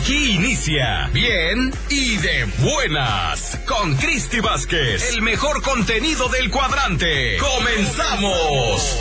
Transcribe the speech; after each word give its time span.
Aquí 0.00 0.36
inicia 0.36 1.10
Bien 1.12 1.70
y 1.90 2.16
de 2.16 2.46
buenas 2.60 3.58
con 3.66 3.94
Cristi 3.96 4.40
Vázquez, 4.40 5.12
el 5.12 5.20
mejor 5.20 5.60
contenido 5.60 6.26
del 6.30 6.50
cuadrante. 6.50 7.36
¡Comenzamos! 7.36 8.96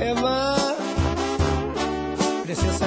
Emma, 0.00 0.56
preciosa, 2.44 2.86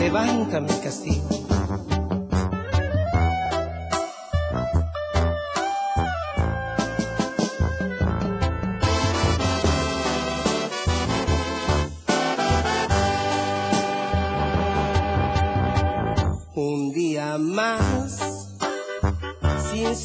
levanta 0.00 0.60
mi 0.60 0.80
castigo. 0.80 1.35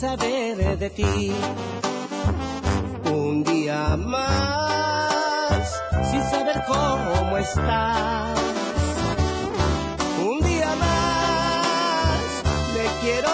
Saber 0.01 0.79
de 0.79 0.89
ti. 0.89 1.31
Un 3.05 3.43
día 3.43 3.95
más, 3.97 5.63
sin 6.09 6.23
saber 6.23 6.63
cómo 6.65 7.37
estás. 7.37 8.39
Un 10.27 10.39
día 10.41 10.71
más, 10.85 12.19
me 12.75 12.85
quiero 13.03 13.29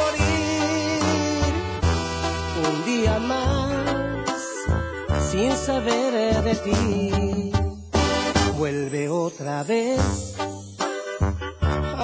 morir. 0.00 1.00
Un 2.68 2.76
día 2.84 3.18
más, 3.18 4.38
sin 5.30 5.52
saber 5.56 6.42
de 6.42 6.54
ti. 6.66 7.52
Vuelve 8.58 9.08
otra 9.08 9.62
vez 9.62 10.36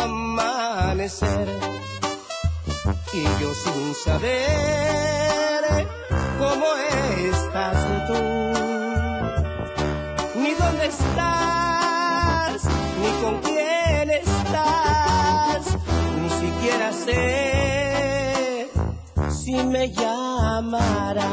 amanecer 0.03 1.78
yo 3.41 3.55
sin 3.55 3.94
saber 3.94 5.86
cómo 6.38 6.66
estás 7.33 7.86
tú, 8.06 8.20
ni 10.41 10.50
dónde 10.55 10.86
estás, 10.86 12.64
ni 13.00 13.10
con 13.22 13.34
quién 13.42 14.10
estás, 14.10 15.77
ni 16.20 16.30
siquiera 16.30 16.92
sé 16.92 18.70
si 19.30 19.55
me 19.64 19.91
llamarás. 19.91 21.28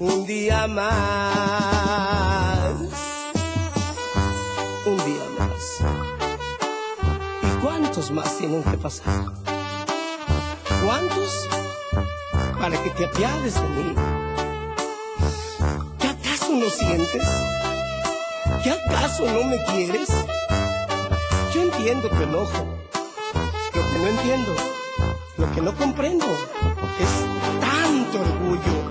Un 0.00 0.26
día 0.26 0.66
más. 0.66 0.90
Un 4.84 4.96
día 4.96 5.22
más. 5.38 5.78
¿Y 7.42 7.60
cuántos 7.60 8.10
más 8.10 8.36
tienen 8.36 8.64
que 8.64 8.76
pasar? 8.76 9.32
¿Cuántos? 10.84 11.48
Para 12.58 12.82
que 12.82 12.90
te 12.90 13.04
apiades 13.04 13.54
de 13.54 13.68
mí. 13.68 13.94
¿Qué 16.00 16.08
acaso 16.08 16.52
no 16.52 16.68
sientes? 16.68 17.28
¿Qué 18.64 18.70
acaso 18.72 19.26
no 19.26 19.44
me 19.44 19.64
quieres? 19.66 20.08
Yo 21.54 21.62
entiendo 21.62 22.08
tu 22.08 22.22
enojo. 22.22 22.66
Lo 23.72 23.82
que 23.82 23.98
no 23.98 24.08
entiendo, 24.08 24.52
lo 25.36 25.52
que 25.52 25.60
no 25.60 25.76
comprendo, 25.76 26.26
es 26.98 27.10
tanto 27.60 28.20
orgullo. 28.20 28.85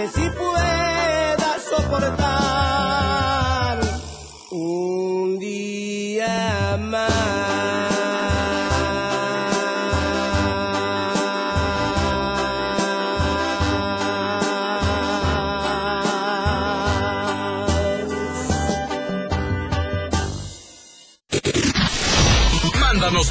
Sé 0.00 0.08
si 0.20 0.30
pueda 0.30 1.58
soportar 1.68 2.08
un 4.50 5.38
día 5.38 6.78
más. 6.80 7.10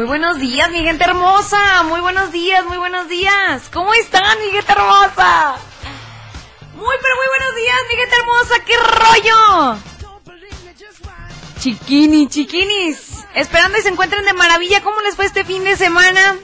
Buenos 0.08 0.38
días, 0.38 0.70
mi 0.70 0.82
gente 0.82 1.04
hermosa. 1.04 1.82
Muy 1.82 2.00
buenos 2.00 2.32
días, 2.32 2.64
muy 2.64 2.78
buenos 2.78 3.08
días. 3.08 3.68
¿Cómo 3.70 3.92
están, 3.92 4.38
mi 4.38 4.50
gente 4.50 4.72
hermosa? 4.72 5.56
Muy, 6.74 6.96
pero 7.02 7.14
muy 7.16 7.28
buenos 7.28 7.54
días, 7.54 7.76
mi 7.90 7.96
gente 7.96 8.16
hermosa. 8.16 8.54
¿Qué 8.64 8.76
rollo? 8.78 9.78
Chiquini, 11.60 12.26
chiquinis. 12.26 13.26
Esperando 13.34 13.76
y 13.78 13.82
se 13.82 13.90
encuentren 13.90 14.24
de 14.24 14.32
maravilla. 14.32 14.82
¿Cómo 14.82 14.98
les 15.02 15.14
fue 15.14 15.26
este 15.26 15.44
fin 15.44 15.62
de 15.62 15.76
semana? 15.76 16.38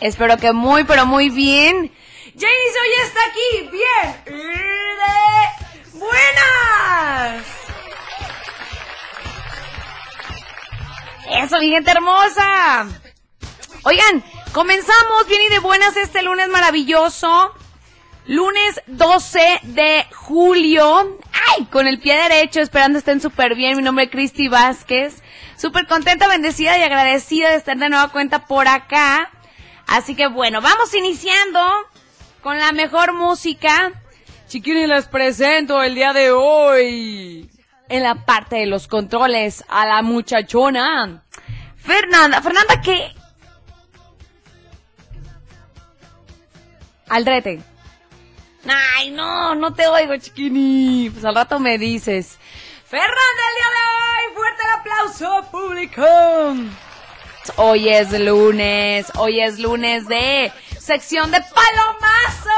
Espero 0.00 0.36
que 0.36 0.52
muy, 0.52 0.84
pero 0.84 1.06
muy 1.06 1.30
bien. 1.30 1.90
Janice 2.34 2.80
hoy 2.82 2.92
está 3.02 3.20
aquí. 3.30 3.70
Bien. 3.72 4.14
Buenas. 5.94 7.46
Eso, 11.30 11.58
mi 11.58 11.70
gente 11.70 11.90
hermosa. 11.90 12.86
Oigan, 13.88 14.24
comenzamos 14.50 15.28
bien 15.28 15.42
y 15.42 15.48
de 15.48 15.60
buenas 15.60 15.96
este 15.96 16.20
lunes 16.20 16.48
maravilloso. 16.48 17.54
Lunes 18.26 18.82
12 18.88 19.60
de 19.62 20.04
julio. 20.12 21.16
¡Ay! 21.56 21.66
Con 21.66 21.86
el 21.86 22.00
pie 22.00 22.16
derecho, 22.16 22.58
esperando 22.58 22.98
estén 22.98 23.20
súper 23.20 23.54
bien. 23.54 23.76
Mi 23.76 23.84
nombre 23.84 24.06
es 24.06 24.10
Cristi 24.10 24.48
Vázquez. 24.48 25.22
Súper 25.56 25.86
contenta, 25.86 26.26
bendecida 26.26 26.76
y 26.76 26.82
agradecida 26.82 27.50
de 27.50 27.54
estar 27.54 27.76
de 27.76 27.88
nueva 27.88 28.08
cuenta 28.08 28.48
por 28.48 28.66
acá. 28.66 29.30
Así 29.86 30.16
que 30.16 30.26
bueno, 30.26 30.60
vamos 30.60 30.92
iniciando 30.92 31.64
con 32.42 32.58
la 32.58 32.72
mejor 32.72 33.12
música. 33.12 33.92
Chiquini, 34.48 34.88
les 34.88 35.06
presento 35.06 35.80
el 35.80 35.94
día 35.94 36.12
de 36.12 36.32
hoy. 36.32 37.48
En 37.88 38.02
la 38.02 38.16
parte 38.16 38.56
de 38.56 38.66
los 38.66 38.88
controles 38.88 39.62
a 39.68 39.86
la 39.86 40.02
muchachona. 40.02 41.22
Fernanda, 41.76 42.42
Fernanda, 42.42 42.80
¿qué? 42.82 43.15
Aldrete. 47.08 47.60
Ay, 48.68 49.10
no, 49.10 49.54
no 49.54 49.72
te 49.74 49.86
oigo, 49.86 50.16
chiquini. 50.16 51.10
Pues 51.10 51.24
al 51.24 51.34
rato 51.34 51.58
me 51.58 51.78
dices. 51.78 52.38
Fernanda, 52.84 53.42
el 53.50 53.56
día 53.56 53.70
de 53.74 53.82
hoy, 53.98 54.34
fuerte 54.34 54.62
el 54.62 54.70
aplauso 54.80 55.50
público. 55.50 56.04
Hoy 57.56 57.88
es 57.88 58.12
lunes, 58.18 59.06
hoy 59.16 59.40
es 59.40 59.58
lunes 59.58 60.08
de 60.08 60.52
sección 60.78 61.30
de 61.30 61.40
palomazos. 61.40 62.52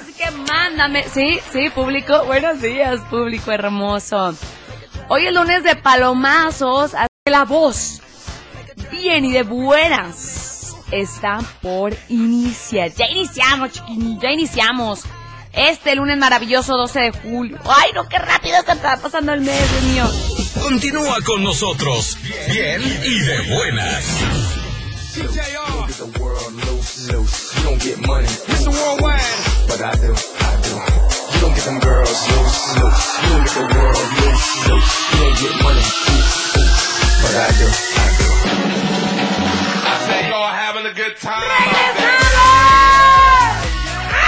Así 0.00 0.12
que 0.12 0.30
mándame, 0.30 1.04
sí, 1.08 1.40
sí, 1.52 1.68
público, 1.70 2.24
buenos 2.24 2.60
días, 2.62 3.00
público 3.10 3.50
hermoso. 3.50 4.34
Hoy 5.08 5.26
es 5.26 5.34
lunes 5.34 5.62
de 5.64 5.76
palomazos, 5.76 6.94
así 6.94 7.08
que 7.24 7.30
la 7.30 7.44
voz, 7.44 8.00
bien 8.90 9.24
y 9.24 9.32
de 9.32 9.42
buenas, 9.42 10.33
está 10.90 11.38
por 11.62 11.96
iniciar. 12.08 12.92
Ya 12.94 13.06
iniciamos, 13.06 13.72
chiquini, 13.72 14.18
ya 14.20 14.30
iniciamos. 14.30 15.02
Este 15.52 15.94
lunes 15.94 16.18
maravilloso 16.18 16.76
12 16.76 17.00
de 17.00 17.10
julio. 17.12 17.58
Ay, 17.64 17.92
no, 17.94 18.08
qué 18.08 18.18
rápido 18.18 18.56
se 18.66 18.72
está 18.72 18.96
pasando 18.96 19.32
el 19.32 19.40
mes, 19.40 19.70
Dios 19.70 19.82
mío. 19.84 20.10
Continúa 20.60 21.20
con 21.24 21.44
nosotros, 21.44 22.18
bien 22.50 22.82
y 22.82 23.18
de 23.20 23.54
buenas. 23.54 24.04
But 37.24 37.40
I 37.40 37.50
do, 37.56 37.66
I 37.66 38.08
do. 38.18 38.28
I 39.86 39.94
say 40.06 40.30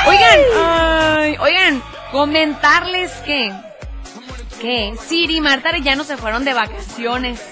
Oigan, 0.07 0.41
ay, 0.57 1.37
oigan, 1.39 1.83
comentarles 2.13 3.13
que, 3.25 3.53
que 4.61 4.95
Siri 5.07 5.37
y 5.37 5.41
Marta 5.41 5.77
ya 5.79 5.97
no 5.97 6.05
se 6.05 6.17
fueron 6.17 6.45
de 6.45 6.55
vacaciones. 6.55 7.43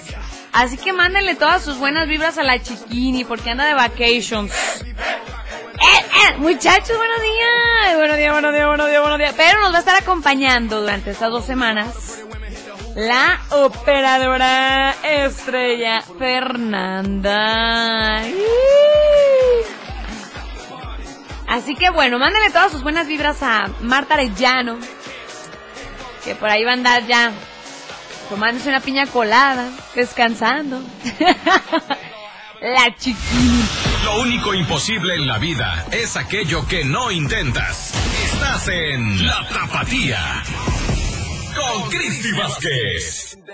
Así 0.53 0.77
que 0.77 0.93
mándenle 0.93 1.35
todas 1.35 1.63
sus 1.63 1.77
buenas 1.77 2.07
vibras 2.07 2.37
a 2.37 2.43
la 2.43 2.61
chiquini 2.61 3.25
porque 3.25 3.49
anda 3.49 3.65
de 3.65 3.73
vacations. 3.73 4.51
Eh, 4.85 6.05
eh, 6.05 6.37
muchachos, 6.37 6.97
buenos 6.97 7.21
días. 7.21 7.97
Buenos 7.97 8.17
días, 8.17 8.31
buenos 8.31 8.53
días, 8.53 8.67
buenos 8.67 8.87
días, 8.87 9.01
buenos 9.01 9.19
días. 9.19 9.33
Pero 9.35 9.61
nos 9.61 9.73
va 9.73 9.77
a 9.77 9.79
estar 9.79 10.01
acompañando 10.01 10.79
durante 10.79 11.11
estas 11.11 11.29
dos 11.29 11.45
semanas 11.45 12.23
la 12.95 13.41
operadora 13.51 14.95
estrella 15.03 16.01
Fernanda. 16.17 17.35
Así 21.55 21.73
que 21.73 21.89
bueno, 21.89 22.19
mándenle 22.19 22.49
todas 22.49 22.69
sus 22.69 22.83
buenas 22.83 23.07
vibras 23.07 23.41
a 23.41 23.69
Marta 23.79 24.15
Arellano, 24.15 24.77
que 26.25 26.35
por 26.35 26.49
ahí 26.49 26.65
va 26.65 26.71
a 26.71 26.73
andar 26.73 27.07
ya 27.07 27.31
tomándose 28.29 28.67
una 28.67 28.81
piña 28.81 29.07
colada, 29.07 29.69
descansando. 29.95 30.81
La 32.61 32.93
chiquini. 32.97 33.63
Lo 34.03 34.19
único 34.19 34.53
imposible 34.53 35.15
en 35.15 35.27
la 35.27 35.37
vida 35.37 35.85
es 35.91 36.17
aquello 36.17 36.67
que 36.67 36.83
no 36.83 37.09
intentas. 37.09 37.93
Estás 38.25 38.67
en 38.67 39.25
La 39.25 39.47
Tapatía. 39.47 40.43
Con 41.55 41.89
Cristi 41.89 42.33
Vázquez. 42.33 43.37
If 43.37 43.45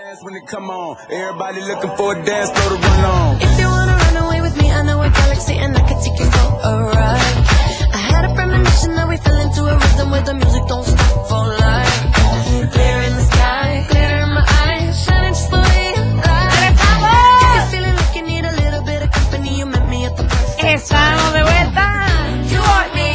you 3.59 3.69
wanna 3.69 3.95
run 3.95 4.17
away 4.17 4.41
with 4.41 4.57
me, 4.57 4.71
I 4.71 4.81
know 4.81 5.03
a 5.03 5.09
galaxy 5.09 5.53
and 5.53 5.77
I 5.77 5.81
can 5.81 6.01
take 6.01 6.17
you 6.17 6.25
for 6.31 6.59
a 6.63 6.83
ride. 6.95 7.40
We 9.11 9.17
fell 9.17 9.39
into 9.41 9.61
a 9.65 9.75
rhythm 9.77 10.09
where 10.09 10.21
the 10.21 10.33
music 10.33 10.63
don't 10.67 10.85
stop 10.85 11.27
for 11.27 11.43
life. 11.67 11.95
Clear 12.75 12.97
in 13.07 13.13
the 13.19 13.25
sky, 13.33 13.85
glitter 13.89 14.19
in 14.23 14.31
my 14.39 14.45
eyes, 14.63 15.03
shining 15.03 15.33
just 15.35 15.51
the 15.51 15.59
way 15.67 15.83
you 15.97 16.03
like. 16.23 16.71
If 16.71 17.51
you're 17.55 17.69
feeling 17.73 17.95
like 17.99 18.13
you 18.15 18.23
need 18.31 18.45
a 18.51 18.55
little 18.61 18.83
bit 18.91 19.03
of 19.03 19.11
company, 19.11 19.59
you 19.59 19.65
met 19.65 19.85
me 19.89 20.05
at 20.05 20.15
the 20.15 20.23
perfect 20.23 20.63
Estamos 20.63 21.33
de 21.35 21.43
vuelta. 21.43 21.87
You 22.53 22.59
want 22.71 22.89
me, 22.95 23.09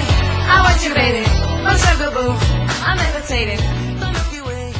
I 0.53 0.57
want 0.65 0.79
you, 0.85 0.93
baby. 1.00 1.25
No 1.65 1.73
sugar 1.85 2.11
boo. 2.17 2.37
I'm 2.85 2.99
levitating. 3.00 3.62
the 4.00 4.07
Milky 4.12 4.41
Way. 4.47 4.73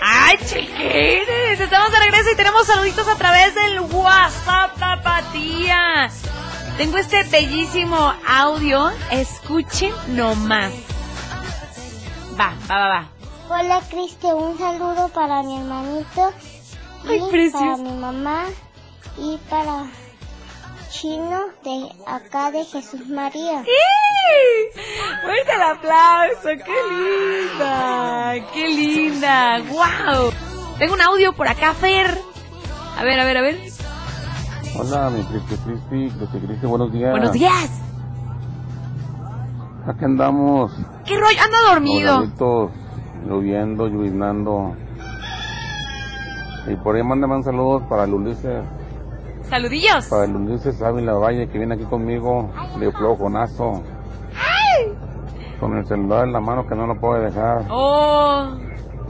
¡Ay, 0.00 0.38
chiquines! 0.46 1.58
Estamos 1.58 1.90
de 1.90 1.98
regreso 1.98 2.30
y 2.30 2.36
tenemos 2.36 2.66
saluditos 2.68 3.08
a 3.08 3.16
través 3.16 3.52
del 3.56 3.80
WhatsApp 3.80 4.78
Tapatía. 4.78 6.08
Tengo 6.76 6.98
este 6.98 7.22
bellísimo 7.24 8.12
audio. 8.28 8.90
Escuchen 9.10 9.92
nomás. 10.08 10.72
Va, 12.38 12.52
va, 12.68 12.78
va, 12.78 12.88
va. 12.88 13.08
Hola 13.48 13.80
Cristi, 13.88 14.26
un 14.26 14.58
saludo 14.58 15.08
para 15.08 15.42
mi 15.42 15.56
hermanito 15.56 16.32
Ay, 17.08 17.16
y 17.16 17.30
precioso. 17.30 17.64
para 17.64 17.76
mi 17.76 17.92
mamá 17.92 18.44
y 19.16 19.38
para 19.48 19.84
Chino 20.90 21.44
de 21.64 21.88
acá 22.06 22.50
de 22.50 22.64
Jesús 22.64 23.06
María. 23.08 23.62
¡Sí! 23.64 24.80
Fuerte 25.22 25.52
el 25.54 25.62
aplauso, 25.62 26.48
qué 26.64 26.78
linda, 26.90 28.34
qué 28.52 28.68
linda, 28.68 29.58
wow. 29.68 30.32
Tengo 30.78 30.94
un 30.94 31.00
audio 31.02 31.32
por 31.32 31.48
acá, 31.48 31.72
Fer. 31.72 32.18
A 32.98 33.04
ver, 33.04 33.20
a 33.20 33.24
ver, 33.24 33.36
a 33.38 33.40
ver. 33.42 33.75
Hola, 34.78 35.10
mi 35.10 35.22
Cristi 35.24 35.56
Cristi, 35.56 36.10
Cristi 36.18 36.38
Cristi, 36.46 36.66
buenos 36.66 36.92
días. 36.92 37.10
Buenos 37.10 37.32
días. 37.32 37.82
Aquí 39.86 40.04
andamos, 40.04 40.72
¿Qué 41.04 41.14
rollo? 41.14 41.38
Anda 41.44 41.56
dormido. 41.74 42.16
oraditos, 42.18 42.70
lloviendo, 43.28 43.86
lloviznando. 43.86 44.74
Y 46.68 46.74
por 46.76 46.96
ahí 46.96 47.02
mándame 47.04 47.36
un 47.36 47.44
saludo 47.44 47.88
para 47.88 48.04
el 48.04 48.14
Ulises, 48.14 48.64
Saludillos. 49.48 50.06
para 50.06 50.24
el 50.24 50.34
Ulises 50.34 50.82
Ávila 50.82 51.14
Valle 51.14 51.48
que 51.48 51.58
viene 51.58 51.74
aquí 51.76 51.84
conmigo, 51.84 52.50
de 52.80 52.90
flojonazo. 52.92 53.82
Con 55.60 55.74
el 55.78 55.86
celular 55.86 56.26
en 56.26 56.32
la 56.34 56.40
mano 56.40 56.66
que 56.66 56.74
no 56.74 56.86
lo 56.86 56.98
puede 57.00 57.24
dejar. 57.26 57.64
Oh, 57.70 58.50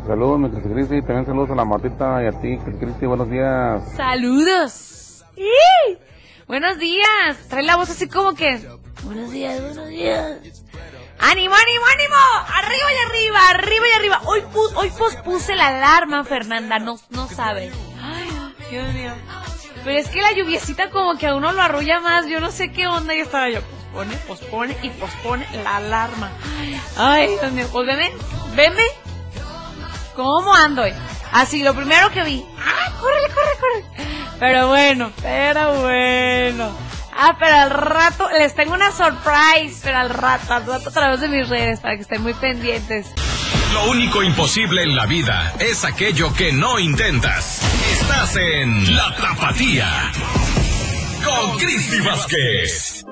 Saludos, 0.06 0.38
mi 0.38 0.50
Cristi 0.50 0.68
Cristi, 0.68 1.02
también 1.02 1.26
saludos 1.26 1.50
a 1.50 1.54
la 1.56 1.64
Martita 1.64 2.22
y 2.22 2.26
a 2.26 2.32
ti, 2.32 2.58
Cristi, 2.78 3.06
buenos 3.06 3.28
días. 3.30 3.82
saludos. 3.96 4.92
¡Sí! 5.36 5.98
Buenos 6.46 6.78
días. 6.78 7.36
Trae 7.48 7.62
la 7.62 7.76
voz 7.76 7.90
así 7.90 8.08
como 8.08 8.34
que. 8.34 8.66
Buenos 9.02 9.30
días, 9.30 9.60
buenos 9.60 9.88
días. 9.88 10.38
¡Ánimo, 11.18 11.54
ánimo, 11.54 11.84
ánimo! 11.92 12.14
¡Arriba 12.46 12.92
y 12.92 13.08
arriba, 13.08 13.48
arriba 13.50 13.86
y 13.88 13.92
arriba! 13.92 14.20
Hoy 14.24 14.42
dice 15.26 15.54
la 15.54 15.68
alarma, 15.68 16.24
Fernanda, 16.24 16.78
no, 16.78 16.98
no 17.10 17.28
sabe. 17.28 17.70
Ay, 18.02 18.28
Dios 18.70 18.92
mío. 18.92 19.12
Pero 19.84 19.98
es 19.98 20.08
que 20.08 20.20
la 20.20 20.32
lluviecita 20.32 20.90
como 20.90 21.16
que 21.16 21.26
a 21.28 21.34
uno 21.34 21.52
lo 21.52 21.62
arrulla 21.62 22.00
más, 22.00 22.26
yo 22.26 22.40
no 22.40 22.50
sé 22.50 22.70
qué 22.70 22.86
onda, 22.86 23.14
y 23.14 23.20
estaba 23.20 23.48
yo, 23.48 23.60
pospone, 23.62 24.16
pospone 24.26 24.76
y 24.82 24.90
pospone 24.90 25.46
la 25.62 25.76
alarma. 25.76 26.32
Ay, 26.96 27.28
Dios 27.28 27.52
mío, 27.52 27.68
pues 27.72 27.86
veme, 27.86 28.12
veme, 28.54 28.84
¿cómo 30.14 30.52
ando? 30.54 30.82
hoy? 30.82 30.92
Así, 31.32 31.62
lo 31.62 31.74
primero 31.74 32.10
que 32.10 32.24
vi, 32.24 32.44
¡ah, 32.58 32.92
córrele, 33.00 33.28
corre, 33.28 33.58
corre! 33.60 34.15
Pero 34.38 34.68
bueno, 34.68 35.10
pero 35.22 35.80
bueno. 35.80 36.70
Ah, 37.18 37.36
pero 37.38 37.56
al 37.56 37.70
rato 37.70 38.28
les 38.38 38.54
tengo 38.54 38.74
una 38.74 38.92
surprise, 38.92 39.80
pero 39.82 39.98
al 39.98 40.10
rato, 40.10 40.52
al 40.52 40.66
rato 40.66 40.90
a 40.90 40.92
través 40.92 41.20
de 41.20 41.28
mis 41.28 41.48
redes 41.48 41.80
para 41.80 41.96
que 41.96 42.02
estén 42.02 42.22
muy 42.22 42.34
pendientes. 42.34 43.06
Lo 43.72 43.90
único 43.90 44.22
imposible 44.22 44.82
en 44.82 44.94
la 44.94 45.06
vida 45.06 45.54
es 45.58 45.84
aquello 45.84 46.32
que 46.34 46.52
no 46.52 46.78
intentas. 46.78 47.62
Estás 47.92 48.36
en 48.36 48.94
La 48.94 49.14
Tapatía. 49.16 50.12
Con 51.24 51.58
Cristi 51.58 52.00
Vázquez. 52.00 53.04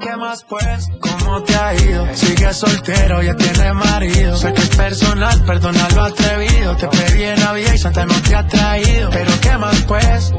¿Qué 0.00 0.16
más 0.16 0.44
pues? 0.44 0.88
¿Cómo 1.00 1.42
te 1.44 1.54
ha 1.54 1.74
ido? 1.74 2.14
Sigue 2.14 2.52
soltero, 2.52 3.22
ya 3.22 3.34
tiene 3.36 3.72
marido. 3.72 4.36
Sé 4.36 4.52
que 4.52 4.62
es 4.62 4.76
personal, 4.76 5.44
perdona 5.44 5.88
lo 5.90 6.02
atrevido. 6.02 6.76
Te 6.76 6.88
pedí 6.88 7.22
en 7.22 7.40
Navidad 7.40 7.72
y 7.72 7.78
Santa 7.78 8.04
no 8.04 8.20
te 8.20 8.34
ha 8.34 8.46
traído. 8.46 9.10
Pero 9.10 9.30
¿qué 9.40 9.56
más 9.56 9.82
pues? 9.82 10.32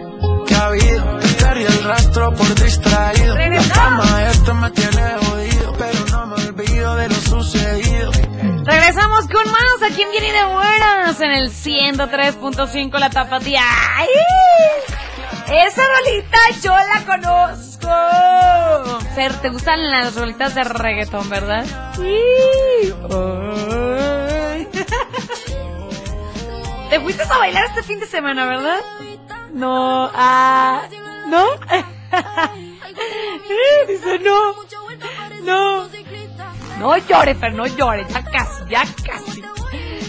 Perdí 1.56 1.64
el 1.64 1.84
rastro 1.84 2.34
por 2.34 2.56
distraído. 2.56 3.36
La 3.36 3.62
fama 3.62 4.30
esto 4.30 4.54
me 4.56 4.72
tiene 4.72 5.02
jodido, 5.26 5.74
pero 5.78 6.06
no 6.12 6.26
me 6.28 6.36
olvido 6.36 6.96
de 6.96 7.10
lo 7.10 7.16
sucedido. 7.16 8.12
Regresamos 8.64 9.28
con 9.28 9.52
más 9.52 9.92
aquí 9.92 10.02
en 10.02 10.12
Bien 10.12 10.24
y 10.24 10.32
de 10.32 10.46
Buenas 10.46 11.20
en 11.22 11.32
el 11.32 11.52
103.5 11.52 13.00
La 13.00 13.10
Tapatía. 13.10 13.64
¡Ay! 13.96 14.08
Esa 15.48 15.82
rolita 15.98 16.38
yo 16.64 16.76
la 16.76 17.06
conozco. 17.06 17.90
Fer, 19.14 19.34
¿te 19.42 19.50
gustan 19.50 19.92
las 19.92 20.16
rolitas 20.16 20.56
de 20.56 20.64
reggaetón, 20.64 21.30
verdad? 21.30 21.66
Sí. 21.96 22.18
¿Te 26.90 27.00
fuiste 27.00 27.24
a 27.24 27.38
bailar 27.38 27.66
este 27.66 27.84
fin 27.84 28.00
de 28.00 28.08
semana, 28.08 28.46
verdad? 28.46 28.80
No, 29.56 30.12
ah, 30.14 30.84
¿no? 31.30 31.46
Dice 33.88 34.20
no, 34.20 34.54
no. 35.44 35.88
No 36.78 36.98
llore, 36.98 37.36
Fer, 37.36 37.54
no 37.54 37.66
llore, 37.66 38.06
ya 38.10 38.22
casi, 38.26 38.66
ya 38.70 38.84
casi. 39.06 39.42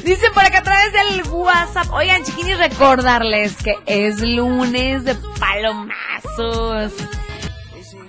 Dicen 0.03 0.33
por 0.35 0.45
acá 0.45 0.59
a 0.59 0.63
través 0.65 0.93
del 0.93 1.23
WhatsApp. 1.33 1.93
Oigan, 1.93 2.25
chiquinis, 2.25 2.59
recordarles 2.59 3.57
que 3.63 3.77
es 3.87 4.21
lunes 4.21 5.05
de 5.05 5.15
palomazos. 5.39 6.93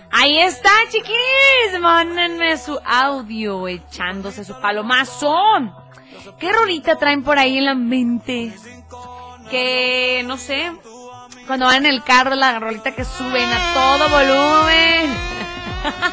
Ahí 0.10 0.40
está, 0.40 0.72
chiquinis. 0.90 1.80
Mándenme 1.80 2.58
su 2.58 2.80
audio 2.84 3.68
echándose 3.68 4.44
su 4.44 4.60
palomazo. 4.60 5.36
¿Qué 6.40 6.52
rolita 6.52 6.98
traen 6.98 7.22
por 7.22 7.38
ahí 7.38 7.60
en 7.60 7.66
la 7.66 7.76
mente? 7.76 8.56
Que, 9.52 10.24
no 10.26 10.38
sé, 10.38 10.72
cuando 11.48 11.66
van 11.66 11.78
en 11.78 11.86
el 11.86 12.04
carro, 12.04 12.36
la 12.36 12.60
rolita 12.60 12.92
que 12.92 13.06
suben 13.06 13.50
a 13.50 13.74
todo 13.74 14.10
volumen. 14.10 15.18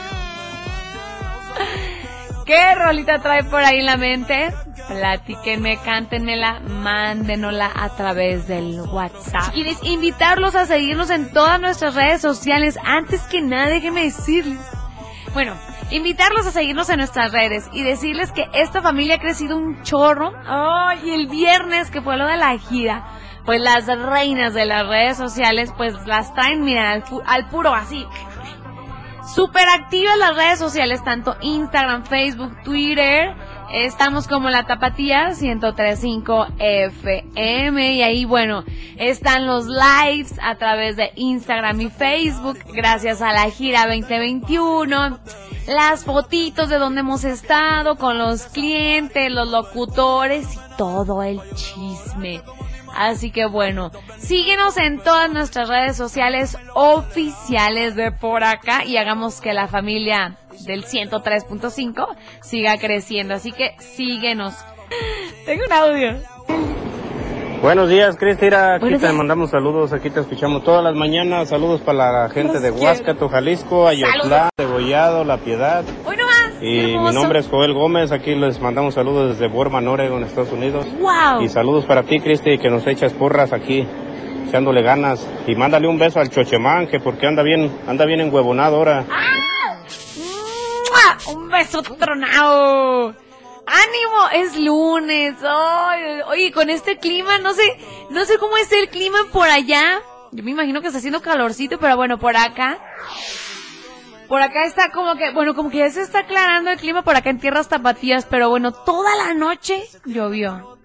¿Qué 2.46 2.74
rolita 2.74 3.18
trae 3.18 3.42
por 3.42 3.64
ahí 3.64 3.80
en 3.80 3.86
la 3.86 3.96
mente? 3.96 4.54
Platíquenme, 4.86 5.78
cántenmela, 5.78 6.60
mándenosla 6.60 7.72
a 7.74 7.88
través 7.96 8.46
del 8.46 8.82
WhatsApp. 8.82 9.54
¿Quieres 9.54 9.78
invitarlos 9.82 10.54
a 10.54 10.66
seguirnos 10.66 11.08
en 11.10 11.32
todas 11.32 11.58
nuestras 11.60 11.94
redes 11.94 12.20
sociales? 12.20 12.78
Antes 12.84 13.22
que 13.22 13.40
nada, 13.40 13.68
déjenme 13.68 14.04
decirles. 14.04 14.60
Bueno, 15.32 15.54
invitarlos 15.90 16.46
a 16.46 16.52
seguirnos 16.52 16.90
en 16.90 16.98
nuestras 16.98 17.32
redes 17.32 17.64
y 17.72 17.82
decirles 17.82 18.30
que 18.30 18.46
esta 18.52 18.82
familia 18.82 19.14
ha 19.16 19.20
crecido 19.20 19.56
un 19.56 19.82
chorro. 19.82 20.34
Ay, 20.46 21.00
y 21.04 21.14
el 21.14 21.28
viernes 21.28 21.90
que 21.90 22.02
fue 22.02 22.18
lo 22.18 22.26
de 22.26 22.36
la 22.36 22.58
gira, 22.58 23.04
pues 23.44 23.60
las 23.60 23.86
reinas 23.86 24.54
de 24.54 24.66
las 24.66 24.86
redes 24.86 25.16
sociales, 25.16 25.72
pues 25.76 25.94
las 26.06 26.34
traen, 26.34 26.64
mira, 26.64 26.92
al, 26.92 27.04
al 27.26 27.48
puro 27.48 27.74
así. 27.74 28.06
Súper 29.34 29.66
activas 29.68 30.16
las 30.18 30.36
redes 30.36 30.58
sociales, 30.58 31.02
tanto 31.02 31.36
Instagram, 31.40 32.04
Facebook, 32.04 32.56
Twitter. 32.62 33.34
Estamos 33.72 34.28
como 34.28 34.50
la 34.50 34.64
Tapatía 34.64 35.30
1035 35.30 36.46
FM 36.58 37.94
y 37.94 38.02
ahí, 38.02 38.24
bueno, 38.24 38.62
están 38.96 39.46
los 39.46 39.66
lives 39.66 40.34
a 40.42 40.54
través 40.56 40.96
de 40.96 41.10
Instagram 41.16 41.80
y 41.80 41.90
Facebook 41.90 42.58
gracias 42.72 43.22
a 43.22 43.32
la 43.32 43.50
gira 43.50 43.86
2021. 43.86 45.18
Las 45.66 46.04
fotitos 46.04 46.68
de 46.68 46.78
donde 46.78 47.00
hemos 47.00 47.24
estado 47.24 47.96
con 47.96 48.18
los 48.18 48.44
clientes, 48.44 49.32
los 49.32 49.48
locutores 49.48 50.54
y 50.54 50.58
todo 50.76 51.22
el 51.22 51.40
chisme. 51.54 52.42
Así 52.96 53.30
que 53.30 53.46
bueno, 53.46 53.90
síguenos 54.18 54.76
en 54.76 54.98
todas 54.98 55.30
nuestras 55.30 55.68
redes 55.68 55.96
sociales 55.96 56.56
oficiales 56.74 57.96
de 57.96 58.12
por 58.12 58.44
acá 58.44 58.84
y 58.84 58.96
hagamos 58.96 59.40
que 59.40 59.52
la 59.52 59.68
familia 59.68 60.36
del 60.66 60.84
103.5 60.84 62.06
siga 62.40 62.78
creciendo. 62.78 63.34
Así 63.34 63.52
que 63.52 63.74
síguenos. 63.78 64.54
Tengo 65.46 65.64
un 65.66 65.72
audio. 65.72 66.34
Buenos 67.64 67.88
días, 67.88 68.16
Cristina. 68.16 68.74
Aquí 68.74 68.98
te 68.98 69.10
mandamos 69.12 69.48
saludos. 69.48 69.94
Aquí 69.94 70.10
te 70.10 70.20
escuchamos 70.20 70.62
todas 70.64 70.84
las 70.84 70.94
mañanas. 70.94 71.48
Saludos 71.48 71.80
para 71.80 72.12
la 72.12 72.28
gente 72.28 72.60
de 72.60 72.70
Los 72.70 72.78
Huáscato, 72.78 73.30
Jalisco, 73.30 73.88
Ayotlán, 73.88 74.50
Degollado, 74.58 75.24
La 75.24 75.38
Piedad. 75.38 75.82
Nomás. 76.04 76.23
Y 76.66 76.96
mi 76.96 77.12
nombre 77.12 77.40
es 77.40 77.48
Joel 77.48 77.74
Gómez. 77.74 78.10
Aquí 78.10 78.34
les 78.34 78.58
mandamos 78.58 78.94
saludos 78.94 79.36
desde 79.36 79.52
Borman, 79.52 79.86
Oregon, 79.86 80.24
Estados 80.24 80.50
Unidos. 80.50 80.86
Wow. 80.98 81.42
Y 81.42 81.48
saludos 81.50 81.84
para 81.84 82.04
ti, 82.04 82.20
Cristi, 82.20 82.56
que 82.56 82.70
nos 82.70 82.86
echas 82.86 83.12
porras 83.12 83.52
aquí, 83.52 83.86
echándole 84.48 84.82
ganas. 84.82 85.28
Y 85.46 85.56
mándale 85.56 85.88
un 85.88 85.98
beso 85.98 86.20
al 86.20 86.30
Chochemán, 86.30 86.86
que 86.86 87.00
porque 87.00 87.26
anda 87.26 87.42
bien, 87.42 87.70
anda 87.86 88.06
bien 88.06 88.20
enhuevonado 88.20 88.76
ahora. 88.76 89.04
¡Mua! 90.16 91.34
Un 91.34 91.50
beso 91.50 91.82
tronado. 91.82 93.14
¡Ánimo! 93.66 94.28
Es 94.32 94.58
lunes. 94.58 95.34
Ay, 95.46 96.22
oye, 96.28 96.50
con 96.50 96.70
este 96.70 96.96
clima, 96.96 97.38
no 97.40 97.52
sé, 97.52 97.62
no 98.08 98.24
sé 98.24 98.38
cómo 98.38 98.56
es 98.56 98.72
el 98.72 98.88
clima 98.88 99.18
por 99.30 99.48
allá. 99.48 100.00
Yo 100.32 100.42
me 100.42 100.52
imagino 100.52 100.80
que 100.80 100.86
está 100.86 100.98
haciendo 100.98 101.20
calorcito, 101.20 101.78
pero 101.78 101.96
bueno, 101.96 102.18
por 102.18 102.36
acá. 102.38 102.78
Por 104.28 104.40
acá 104.40 104.64
está 104.64 104.90
como 104.90 105.16
que, 105.16 105.32
bueno, 105.32 105.54
como 105.54 105.70
que 105.70 105.78
ya 105.78 105.90
se 105.90 106.02
está 106.02 106.20
aclarando 106.20 106.70
el 106.70 106.78
clima 106.78 107.02
por 107.02 107.16
acá 107.16 107.30
en 107.30 107.38
tierras 107.38 107.68
tapatías, 107.68 108.26
pero 108.26 108.48
bueno, 108.48 108.72
toda 108.72 109.14
la 109.16 109.34
noche 109.34 109.82
llovió. 110.04 110.78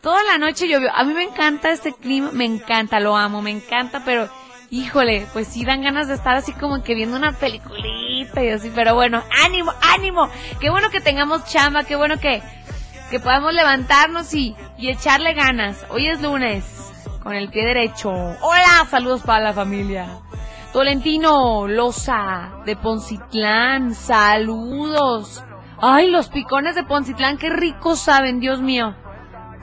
Toda 0.00 0.22
la 0.24 0.38
noche 0.38 0.68
llovió. 0.68 0.90
A 0.94 1.04
mí 1.04 1.14
me 1.14 1.22
encanta 1.22 1.70
este 1.70 1.92
clima, 1.92 2.30
me 2.32 2.44
encanta, 2.44 3.00
lo 3.00 3.16
amo, 3.16 3.40
me 3.40 3.50
encanta, 3.50 4.02
pero 4.04 4.28
híjole, 4.70 5.26
pues 5.32 5.48
sí 5.48 5.64
dan 5.64 5.82
ganas 5.82 6.08
de 6.08 6.14
estar 6.14 6.34
así 6.34 6.52
como 6.52 6.82
que 6.82 6.94
viendo 6.94 7.16
una 7.16 7.32
peliculita 7.32 8.42
y 8.42 8.50
así, 8.50 8.72
pero 8.74 8.94
bueno, 8.94 9.22
ánimo, 9.44 9.72
ánimo. 9.80 10.28
Qué 10.60 10.68
bueno 10.68 10.90
que 10.90 11.00
tengamos 11.00 11.44
chamba, 11.44 11.84
qué 11.84 11.96
bueno 11.96 12.18
que, 12.18 12.42
que 13.10 13.20
podamos 13.20 13.54
levantarnos 13.54 14.34
y, 14.34 14.56
y 14.76 14.90
echarle 14.90 15.32
ganas. 15.32 15.86
Hoy 15.90 16.08
es 16.08 16.20
lunes, 16.20 16.64
con 17.22 17.34
el 17.34 17.48
pie 17.48 17.64
derecho. 17.64 18.10
Hola, 18.10 18.86
saludos 18.90 19.22
para 19.22 19.44
la 19.44 19.52
familia. 19.52 20.23
Tolentino 20.74 21.68
Loza 21.68 22.50
de 22.66 22.74
Poncitlán, 22.74 23.94
saludos. 23.94 25.40
Ay, 25.80 26.10
los 26.10 26.28
picones 26.30 26.74
de 26.74 26.82
Poncitlán, 26.82 27.38
qué 27.38 27.48
ricos 27.48 28.00
saben, 28.00 28.40
Dios 28.40 28.60
mío. 28.60 28.96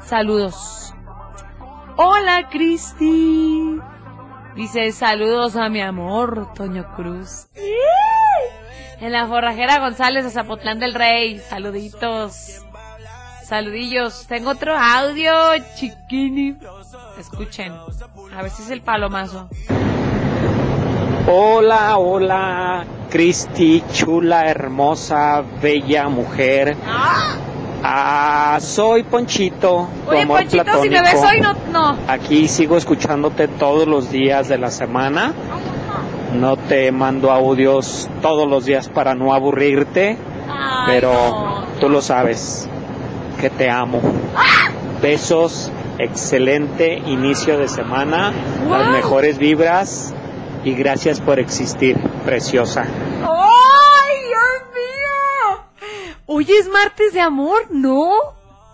Saludos. 0.06 0.96
Hola, 1.98 2.48
Cristi. 2.50 3.78
Dice, 4.56 4.94
saludos 4.94 5.58
a 5.58 5.68
mi 5.68 5.82
amor, 5.82 6.54
Toño 6.54 6.96
Cruz. 6.96 7.50
En 9.02 9.12
la 9.12 9.28
forrajera 9.28 9.80
González 9.80 10.24
de 10.24 10.30
Zapotlán 10.30 10.80
del 10.80 10.94
Rey. 10.94 11.40
Saluditos. 11.40 12.66
Saludillos. 13.44 14.28
Tengo 14.28 14.52
otro 14.52 14.78
audio, 14.78 15.34
chiquini. 15.76 16.56
Escuchen. 17.20 17.74
A 18.34 18.42
ver 18.44 18.50
si 18.50 18.64
es 18.64 18.70
el 18.70 18.82
palomazo. 18.82 19.50
Hola, 21.34 21.98
hola, 21.98 22.84
Cristi, 23.10 23.82
chula, 23.94 24.48
hermosa, 24.50 25.42
bella 25.62 26.10
mujer. 26.10 26.76
Ah, 27.82 28.58
soy 28.60 29.04
Ponchito, 29.04 29.88
tu 30.04 30.12
Oye, 30.12 30.24
amor 30.24 30.42
Ponchito, 30.42 30.82
si 30.82 30.90
me 30.90 31.02
ves 31.02 31.16
hoy, 31.16 31.40
no, 31.40 31.54
no. 31.72 31.98
Aquí 32.10 32.50
sigo 32.50 32.76
escuchándote 32.76 33.48
todos 33.48 33.88
los 33.88 34.12
días 34.12 34.50
de 34.50 34.58
la 34.58 34.72
semana. 34.72 35.32
No 36.38 36.58
te 36.58 36.92
mando 36.92 37.32
audios 37.32 38.10
todos 38.22 38.50
los 38.50 38.66
días 38.66 38.90
para 38.90 39.16
no 39.16 39.34
aburrirte, 39.34 40.18
pero 40.86 41.64
tú 41.80 41.88
lo 41.88 42.02
sabes, 42.02 42.68
que 43.40 43.50
te 43.50 43.70
amo. 43.70 44.02
Besos 45.02 45.72
excelente 45.98 47.02
inicio 47.06 47.58
de 47.58 47.70
semana, 47.70 48.34
las 48.70 48.90
mejores 48.90 49.38
vibras 49.38 50.14
y 50.64 50.74
gracias 50.74 51.20
por 51.20 51.40
existir, 51.40 51.98
preciosa. 52.26 52.84
¡Ay, 52.84 54.18
Dios 54.28 54.74
mío! 54.74 55.66
Hoy 56.26 56.48
es 56.52 56.68
martes 56.70 57.14
de 57.14 57.22
amor, 57.22 57.68
no, 57.72 58.12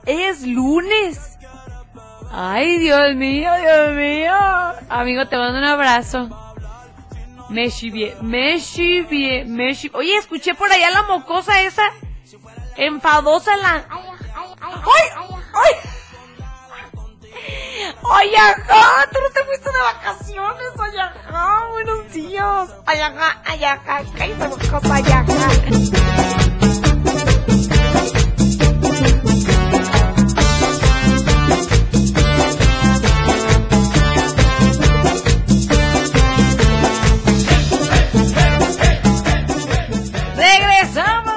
es 0.06 0.46
lunes. 0.46 1.38
Ay, 2.32 2.78
Dios 2.78 3.16
mío, 3.16 3.50
Dios 3.58 3.96
mío. 3.96 4.34
Amigo, 4.90 5.28
te 5.28 5.38
mando 5.38 5.60
un 5.60 5.66
abrazo. 5.66 6.30
Me 7.50 7.70
chivié, 7.72 8.16
me 8.22 8.60
chivié, 8.60 9.46
me. 9.46 9.76
Oye, 9.94 10.18
escuché 10.18 10.54
por 10.54 10.70
allá 10.70 10.90
la 10.90 11.04
mocosa 11.04 11.62
esa, 11.62 11.84
enfadosa 12.76 13.56
la... 13.58 13.86
¡Ay, 13.90 15.10
ay! 15.54 15.87
¡Ay, 18.12 18.36
ajá! 18.36 19.06
Tú 19.12 19.20
no 19.22 19.30
te 19.32 19.44
fuiste 19.46 19.70
de 19.70 19.80
vacaciones, 19.80 20.68
ay, 20.80 20.98
ajá. 21.00 21.68
Buenos 21.72 22.14
días. 22.14 22.70
Ay, 22.86 23.00
ajá, 23.00 23.42
ay, 23.46 23.64
ajá. 23.64 24.02
Cállate, 24.18 24.48
mocosa, 24.48 24.96
ay, 24.96 25.04
ajá. 25.04 26.58
¡Regresamos! 40.36 41.34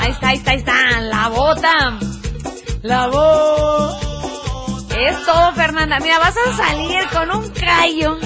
Ahí 0.00 0.10
está, 0.12 0.28
ahí 0.28 0.36
está, 0.36 0.50
ahí 0.50 0.58
está. 0.58 1.00
La 1.00 1.28
bota. 1.28 2.03
La 2.84 3.06
bota. 3.06 3.98
Es 4.94 5.24
todo, 5.24 5.52
Fernanda. 5.54 5.98
Mira, 6.00 6.18
vas 6.18 6.36
a 6.36 6.52
salir 6.54 7.06
con 7.10 7.30
un 7.30 7.48
callo. 7.52 8.18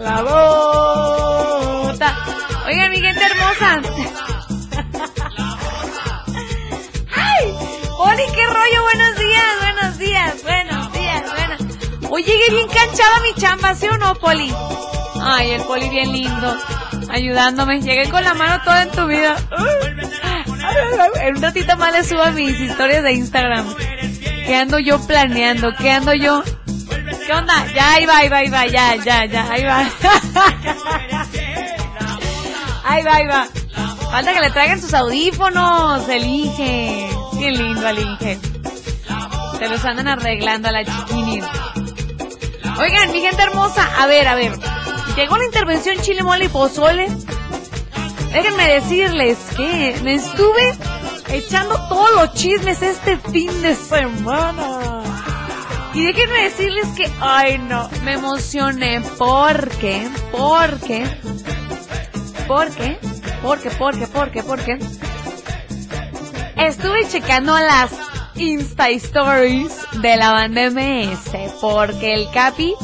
La 0.00 0.22
bota. 0.22 2.16
Oigan, 2.66 2.90
mi 2.90 3.00
gente 3.00 3.24
hermosa. 3.24 3.80
¡Ay! 7.14 7.54
Poli, 7.96 8.24
qué 8.34 8.46
rollo. 8.46 8.82
Buenos 8.82 9.18
días, 9.18 9.44
buenos 9.60 9.98
días, 9.98 10.42
buenos 10.42 10.92
días, 10.92 11.22
buenos. 11.32 11.60
Hoy 12.10 12.24
llegué 12.24 12.50
bien 12.50 12.66
canchada 12.66 13.20
mi 13.20 13.40
chamba, 13.40 13.72
¿sí 13.76 13.86
o 13.86 13.96
no, 13.98 14.16
Poli? 14.16 14.52
Ay, 15.22 15.52
el 15.52 15.62
Poli 15.62 15.88
bien 15.90 16.10
lindo. 16.10 16.56
Ayudándome. 17.08 17.80
Llegué 17.82 18.10
con 18.10 18.24
la 18.24 18.34
mano 18.34 18.60
toda 18.64 18.82
en 18.82 18.90
tu 18.90 19.06
vida. 19.06 19.36
En 21.22 21.36
un 21.36 21.42
ratito 21.42 21.76
más 21.76 21.92
le 21.92 22.04
subo 22.04 22.22
a 22.22 22.30
mis 22.30 22.58
historias 22.58 23.02
de 23.02 23.12
Instagram. 23.12 23.74
¿Qué 24.46 24.56
ando 24.56 24.78
yo 24.78 24.98
planeando? 25.06 25.72
¿Qué 25.76 25.90
ando 25.90 26.14
yo? 26.14 26.42
¿Qué 27.26 27.32
onda? 27.32 27.66
Ya, 27.74 27.92
ahí 27.94 28.06
va, 28.06 28.18
ahí 28.18 28.28
va, 28.28 28.38
ahí 28.38 28.48
va, 28.50 28.66
ya, 28.66 28.96
ya, 28.96 29.24
ya, 29.26 29.50
ahí 29.50 29.64
va. 29.64 29.88
Ahí 32.82 33.04
va, 33.04 33.14
ahí 33.14 33.26
va. 33.26 33.46
Falta 34.10 34.32
que 34.34 34.40
le 34.40 34.50
traigan 34.50 34.80
sus 34.80 34.92
audífonos, 34.94 36.08
elige. 36.08 37.08
Qué 37.38 37.50
lindo, 37.52 37.88
elige. 37.88 38.38
Se 39.58 39.68
los 39.68 39.84
andan 39.84 40.08
arreglando 40.08 40.68
a 40.68 40.72
la 40.72 40.84
chiquini. 40.84 41.40
Oigan, 42.80 43.12
mi 43.12 43.20
gente 43.20 43.42
hermosa, 43.42 43.88
a 44.00 44.06
ver, 44.08 44.26
a 44.26 44.34
ver. 44.34 44.52
Llegó 45.14 45.36
la 45.36 45.44
intervención 45.44 45.98
chile, 46.00 46.24
mole 46.24 46.46
y 46.46 46.48
pozole. 46.48 47.06
Déjenme 48.32 48.74
decirles 48.74 49.38
que 49.56 50.00
me 50.02 50.14
estuve 50.14 50.74
echando 51.32 51.74
todos 51.88 52.10
los 52.14 52.34
chismes 52.34 52.80
este 52.82 53.16
fin 53.18 53.50
de 53.62 53.74
semana. 53.74 55.02
Y 55.94 56.04
déjenme 56.04 56.44
decirles 56.44 56.86
que, 56.96 57.10
ay 57.20 57.58
no, 57.58 57.88
me 58.04 58.14
emocioné. 58.14 59.02
Porque, 59.18 60.08
porque, 60.30 61.04
porque, 62.46 62.98
porque, 63.42 63.70
porque, 63.70 64.06
porque, 64.06 64.42
porque, 64.42 64.78
estuve 66.56 67.08
checando 67.08 67.58
las 67.58 67.90
Insta 68.36 68.88
Stories 68.90 69.76
de 70.00 70.16
la 70.16 70.32
banda 70.32 70.70
MS 70.70 71.52
porque 71.60 72.14
el 72.14 72.30
Capi, 72.30 72.74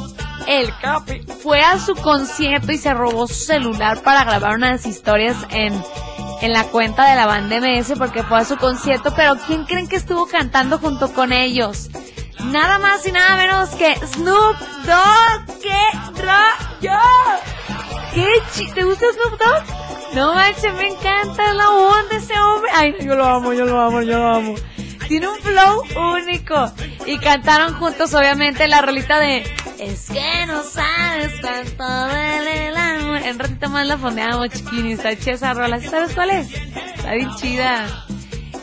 el 0.47 0.71
Capi, 0.81 1.26
fue 1.47 1.61
a 1.63 1.79
su 1.79 1.95
concierto 1.95 2.73
y 2.73 2.77
se 2.77 2.93
robó 2.93 3.29
su 3.29 3.35
celular 3.35 4.03
para 4.03 4.25
grabar 4.25 4.57
unas 4.57 4.85
historias 4.85 5.37
en, 5.51 5.81
en 6.43 6.53
la 6.53 6.65
cuenta 6.65 7.09
de 7.09 7.15
la 7.15 7.27
banda 7.27 7.61
MS 7.61 7.93
porque 7.97 8.25
fue 8.25 8.39
a 8.39 8.45
su 8.45 8.57
concierto, 8.57 9.13
pero 9.15 9.37
¿quién 9.47 9.65
creen 9.65 9.87
que 9.87 9.95
estuvo 9.95 10.27
cantando 10.27 10.79
junto 10.79 11.13
con 11.13 11.33
ellos? 11.33 11.89
Nada 12.47 12.81
más 12.81 13.07
y 13.07 13.13
nada 13.13 13.37
menos 13.37 13.71
que 13.77 13.95
Snoop 13.95 14.57
Dogg, 14.87 15.61
qué 15.63 16.21
rollo. 16.21 16.99
¿Qué 18.13 18.27
chi 18.53 18.67
¿Te 18.73 18.83
gusta 18.83 19.07
Snoop 19.13 19.39
Dogg? 19.39 20.15
No 20.17 20.35
manches, 20.35 20.75
me 20.75 20.89
encanta 20.89 21.55
la 21.55 21.67
de 22.11 22.17
ese 22.17 22.37
hombre. 22.41 22.71
Ay, 22.75 22.97
yo 23.03 23.15
lo 23.15 23.25
amo, 23.25 23.53
yo 23.53 23.67
lo 23.67 23.81
amo, 23.81 24.03
yo 24.03 24.19
lo 24.19 24.35
amo. 24.35 24.55
Tiene 25.09 25.29
un 25.29 25.39
flow 25.39 25.83
único. 26.15 26.73
Y 27.07 27.19
cantaron 27.19 27.75
juntos, 27.75 28.13
obviamente, 28.15 28.67
la 28.69 28.83
rolita 28.83 29.19
de 29.19 29.43
Es 29.79 30.09
que 30.11 30.47
no 30.47 30.63
sabes 30.63 31.33
cuánto 31.41 32.09
duele 32.09 32.69
el 32.69 32.77
amor. 32.77 33.19
En 33.19 33.39
ratito 33.39 33.69
más 33.71 33.87
la 33.87 33.99
fondeamos, 33.99 34.49
chiquini. 34.51 34.93
Está 34.93 35.17
chida 35.17 35.35
esa 35.35 35.55
rola. 35.55 35.81
¿Sí 35.81 35.89
¿Sabes 35.89 36.15
cuál 36.15 36.31
es? 36.31 36.53
Está 36.97 37.13
bien 37.15 37.31
chida. 37.37 37.87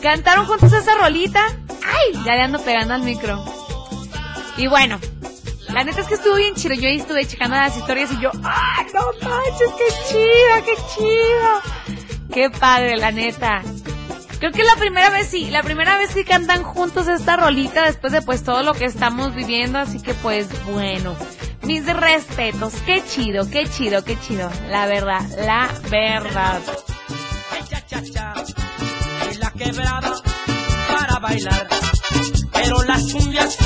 Cantaron 0.02 0.46
juntos 0.46 0.72
esa 0.72 0.94
rolita. 0.96 1.40
¡Ay! 1.84 2.22
Ya 2.24 2.34
le 2.34 2.42
ando 2.42 2.58
pegando 2.60 2.94
al 2.94 3.02
micro. 3.02 3.42
Y 4.56 4.66
bueno, 4.66 4.98
la 5.68 5.82
neta 5.82 6.02
es 6.02 6.06
que 6.06 6.14
estuvo 6.14 6.36
bien 6.36 6.54
chido. 6.54 6.74
Yo 6.74 6.88
ahí 6.88 6.96
estuve 6.96 7.26
checando 7.26 7.56
las 7.56 7.76
historias 7.76 8.12
y 8.12 8.20
yo, 8.20 8.30
¡ay, 8.42 8.86
no 8.92 9.28
manches! 9.28 9.70
¡Qué 9.78 9.94
chido, 10.08 10.64
qué 10.64 10.74
chido! 10.94 12.04
¡Qué 12.32 12.50
padre, 12.50 12.96
la 12.96 13.10
neta! 13.10 13.62
Creo 14.44 14.52
que 14.52 14.62
la 14.62 14.76
primera 14.76 15.08
vez 15.08 15.28
sí, 15.28 15.48
la 15.48 15.62
primera 15.62 15.96
vez 15.96 16.14
que 16.14 16.22
cantan 16.22 16.64
juntos 16.64 17.08
esta 17.08 17.34
rolita 17.34 17.82
después 17.86 18.12
de 18.12 18.20
pues 18.20 18.44
todo 18.44 18.62
lo 18.62 18.74
que 18.74 18.84
estamos 18.84 19.34
viviendo, 19.34 19.78
así 19.78 20.02
que 20.02 20.12
pues 20.12 20.48
bueno, 20.66 21.16
mis 21.62 21.86
respetos, 21.86 22.74
qué 22.84 23.02
chido, 23.02 23.48
qué 23.48 23.66
chido, 23.66 24.04
qué 24.04 24.20
chido, 24.20 24.50
la 24.68 24.84
verdad, 24.84 25.22
la 25.46 25.70
verdad. 25.88 26.60
la 29.38 29.50
quebrada 29.52 30.12
para 30.88 31.18
bailar. 31.20 31.66
Pero 32.52 32.82
las 32.82 33.02
cumbias 33.14 33.56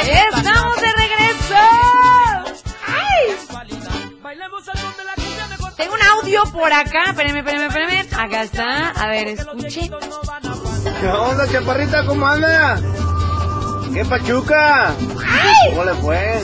¡Estamos 0.00 0.80
de 0.80 0.92
regreso! 0.92 1.56
¡Ay! 2.86 3.36
Tengo 5.76 5.94
un 5.94 6.02
audio 6.02 6.42
por 6.52 6.72
acá, 6.72 7.04
espérenme, 7.08 7.40
espérenme, 7.40 7.66
espérenme. 7.66 8.06
Acá 8.16 8.42
está, 8.42 8.90
a 8.90 9.08
ver, 9.08 9.28
escuche. 9.28 9.90
¿Qué 11.00 11.08
onda, 11.08 11.48
chaparrita? 11.50 12.06
¿Cómo 12.06 12.26
anda? 12.26 12.78
¿Qué 13.92 14.04
pachuca? 14.04 14.94
¿Cómo 15.70 15.84
le 15.84 15.94
fue? 15.94 16.42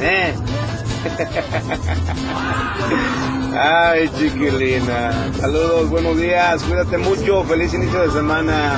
¿Eh? 0.00 0.34
Ay, 3.56 4.08
chiquilina. 4.16 5.12
Saludos, 5.40 5.88
buenos 5.90 6.16
días. 6.16 6.62
Cuídate 6.62 6.98
mucho. 6.98 7.44
Feliz 7.44 7.74
inicio 7.74 8.02
de 8.02 8.10
semana. 8.10 8.76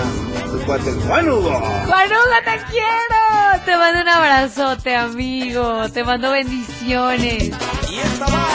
Tu 0.50 0.58
cuate, 0.64 0.90
el 0.90 1.00
Juanudo. 1.02 1.50
Juanuga, 1.60 2.40
te 2.44 2.58
quiero. 2.70 3.64
Te 3.64 3.76
mando 3.76 4.00
un 4.00 4.08
abrazote, 4.08 4.96
amigo. 4.96 5.88
Te 5.90 6.04
mando 6.04 6.30
bendiciones. 6.30 7.50
Y 7.90 7.98
esta 7.98 8.26
va 8.26 8.46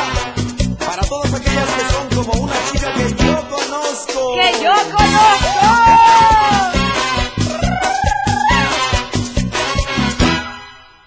para 0.86 1.02
todas 1.04 1.34
aquellas 1.34 1.69
que 1.69 1.82
son 1.93 2.24
como 2.26 2.43
una 2.43 2.54
chica 2.71 2.93
que 2.93 3.10
yo 3.10 3.50
conozco. 3.50 4.36
¡Que 4.36 4.63
yo 4.63 4.74
conozco! 4.95 6.65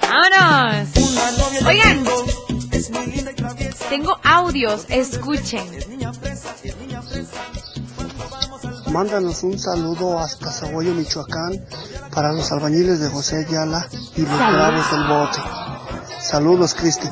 ¡Vámonos! 0.00 0.88
Oigan, 1.66 2.04
tengo 3.88 4.18
audios, 4.24 4.86
escuchen. 4.88 5.64
Mándanos 8.90 9.42
un 9.42 9.58
saludo 9.58 10.18
hasta 10.18 10.50
Zaguayo, 10.50 10.94
Michoacán, 10.94 11.64
para 12.14 12.32
los 12.32 12.50
albañiles 12.52 13.00
de 13.00 13.08
José 13.10 13.44
Ayala 13.46 13.86
y 14.16 14.22
los 14.22 14.30
Saludos. 14.30 14.52
bravos 14.56 14.90
del 14.90 15.04
bote. 15.08 15.38
Saludos, 16.22 16.74
Cristi. 16.74 17.08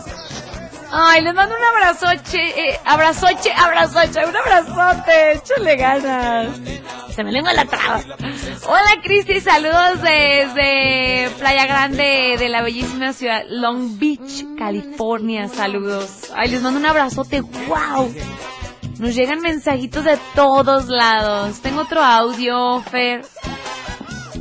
Ay, 0.98 1.20
les 1.20 1.34
mando 1.34 1.54
un 1.54 1.62
abrazoche, 1.62 2.38
eh, 2.56 2.80
abrazoche, 2.86 3.52
abrazoche, 3.52 4.24
un 4.24 4.34
abrazote, 4.34 5.32
échale 5.32 5.76
ganas. 5.76 6.48
Se 7.14 7.22
me 7.22 7.32
lengua 7.32 7.52
la 7.52 7.66
traba. 7.66 8.00
Hola 8.66 9.02
Cristi, 9.02 9.42
saludos 9.42 10.00
desde 10.00 11.28
Playa 11.38 11.66
Grande 11.66 12.36
de 12.38 12.48
la 12.48 12.62
bellísima 12.62 13.12
ciudad 13.12 13.42
Long 13.46 13.98
Beach, 13.98 14.46
California, 14.56 15.48
saludos. 15.48 16.32
Ay, 16.34 16.48
les 16.48 16.62
mando 16.62 16.80
un 16.80 16.86
abrazote, 16.86 17.42
wow. 17.42 18.10
Nos 18.98 19.14
llegan 19.14 19.40
mensajitos 19.40 20.02
de 20.02 20.18
todos 20.34 20.88
lados. 20.88 21.60
Tengo 21.60 21.82
otro 21.82 22.02
audio, 22.02 22.80
Fer. 22.80 23.22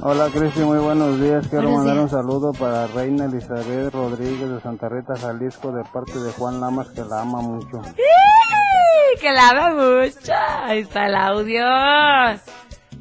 Hola 0.08 0.30
Cristi, 0.32 0.60
muy 0.60 0.78
buenos 0.78 1.20
días. 1.20 1.48
Quiero 1.48 1.64
Buenos 1.64 1.78
mandar 1.80 1.96
días. 1.96 2.04
un 2.04 2.10
saludo 2.12 2.54
para 2.54 2.86
Reina 2.86 3.26
Elizabeth 3.26 3.92
Rodríguez 3.92 4.52
de 4.52 4.62
Santa 4.62 4.88
Rita, 4.88 5.16
Jalisco, 5.20 5.72
de 5.72 5.84
parte 5.84 6.20
de 6.20 6.32
Juan 6.34 6.62
Lamas, 6.62 6.90
que 6.90 7.02
la 7.02 7.22
ama 7.22 7.42
mucho. 7.42 7.82
¡Ih! 7.98 9.20
Que 9.20 9.32
la 9.32 9.50
ama 9.50 9.70
mucho. 9.74 10.32
Ahí 10.62 10.82
está 10.82 11.08
el 11.08 11.16
audio. 11.16 11.66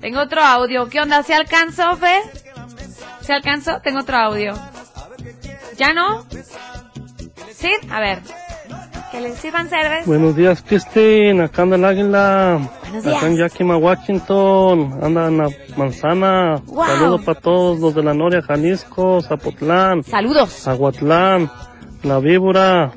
Tengo 0.00 0.20
otro 0.22 0.40
audio. 0.40 0.88
¿Qué 0.88 0.98
onda? 1.02 1.22
¿Se 1.22 1.34
alcanzó, 1.34 1.94
Fer? 1.96 2.22
¿Se 3.20 3.34
alcanzó? 3.34 3.82
Tengo 3.82 4.00
otro 4.00 4.16
audio. 4.16 4.54
¿Ya 5.76 5.92
no? 5.92 6.24
¿Sí? 7.52 7.70
A 7.90 8.00
ver. 8.00 8.20
Que 9.12 9.20
les 9.20 9.36
sirvan 9.36 9.68
cerveza. 9.68 10.06
Buenos 10.06 10.34
días, 10.36 10.62
Christine. 10.66 11.42
Acá 11.44 11.64
anda 11.64 11.76
el 11.76 11.84
águila. 11.84 12.60
Buenos 13.02 13.16
Acá 13.16 13.26
en. 13.26 13.36
Yakima, 13.36 13.76
Washington. 13.76 14.98
Anda 15.02 15.28
en 15.28 15.38
la 15.38 15.48
manzana. 15.76 16.62
Wow. 16.66 16.84
Saludos 16.86 17.22
para 17.24 17.40
todos 17.40 17.80
los 17.80 17.94
de 17.94 18.02
la 18.02 18.14
Noria, 18.14 18.42
Jalisco, 18.42 19.20
Zapotlán. 19.20 20.02
Saludos. 20.04 20.66
Aguatlán, 20.68 21.50
La 22.02 22.18
Víbora. 22.20 22.92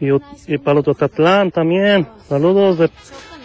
Y, 0.00 0.08
y 0.52 0.58
para 0.58 0.80
Ototatlán 0.80 1.50
también. 1.50 2.08
Saludos 2.28 2.78
de, 2.78 2.90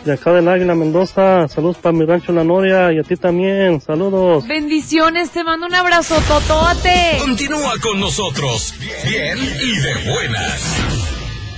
de 0.05 0.13
acá 0.13 0.34
del 0.34 0.47
Águila, 0.47 0.73
Mendoza. 0.73 1.47
Saludos 1.47 1.77
para 1.77 1.93
mi 1.95 2.05
rancho 2.05 2.32
La 2.34 2.43
Noria 2.43 2.91
y 2.91 2.99
a 2.99 3.03
ti 3.03 3.15
también. 3.15 3.79
Saludos. 3.79 4.47
Bendiciones, 4.47 5.29
te 5.29 5.43
mando 5.43 5.67
un 5.67 5.75
abrazo 5.75 6.15
totote. 6.27 7.17
Continúa 7.19 7.73
con 7.82 7.99
nosotros, 7.99 8.73
bien 9.08 9.38
y 9.38 9.79
de 9.79 10.12
buenas. 10.12 10.75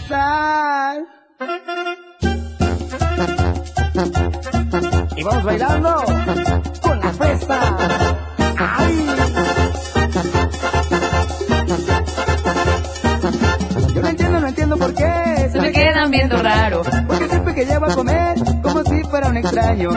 Sal. 0.09 1.07
Y 5.15 5.23
vamos 5.23 5.43
bailando 5.43 6.03
con 6.81 6.99
la 6.99 7.13
fresa. 7.13 7.59
¡Ay! 8.57 9.07
Yo 13.93 14.01
no 14.01 14.07
entiendo, 14.07 14.39
no 14.39 14.47
entiendo 14.47 14.77
por 14.77 14.93
qué 14.93 15.49
Se 15.51 15.59
me 15.61 15.71
quedan 15.71 16.09
viendo 16.11 16.41
raro. 16.41 16.81
Porque 17.07 17.27
siempre 17.27 17.53
que 17.55 17.65
llevo 17.65 17.85
a 17.85 17.95
comer, 17.95 18.37
como 18.63 18.83
si 18.83 19.03
fuera 19.03 19.27
un 19.27 19.37
extraño. 19.37 19.89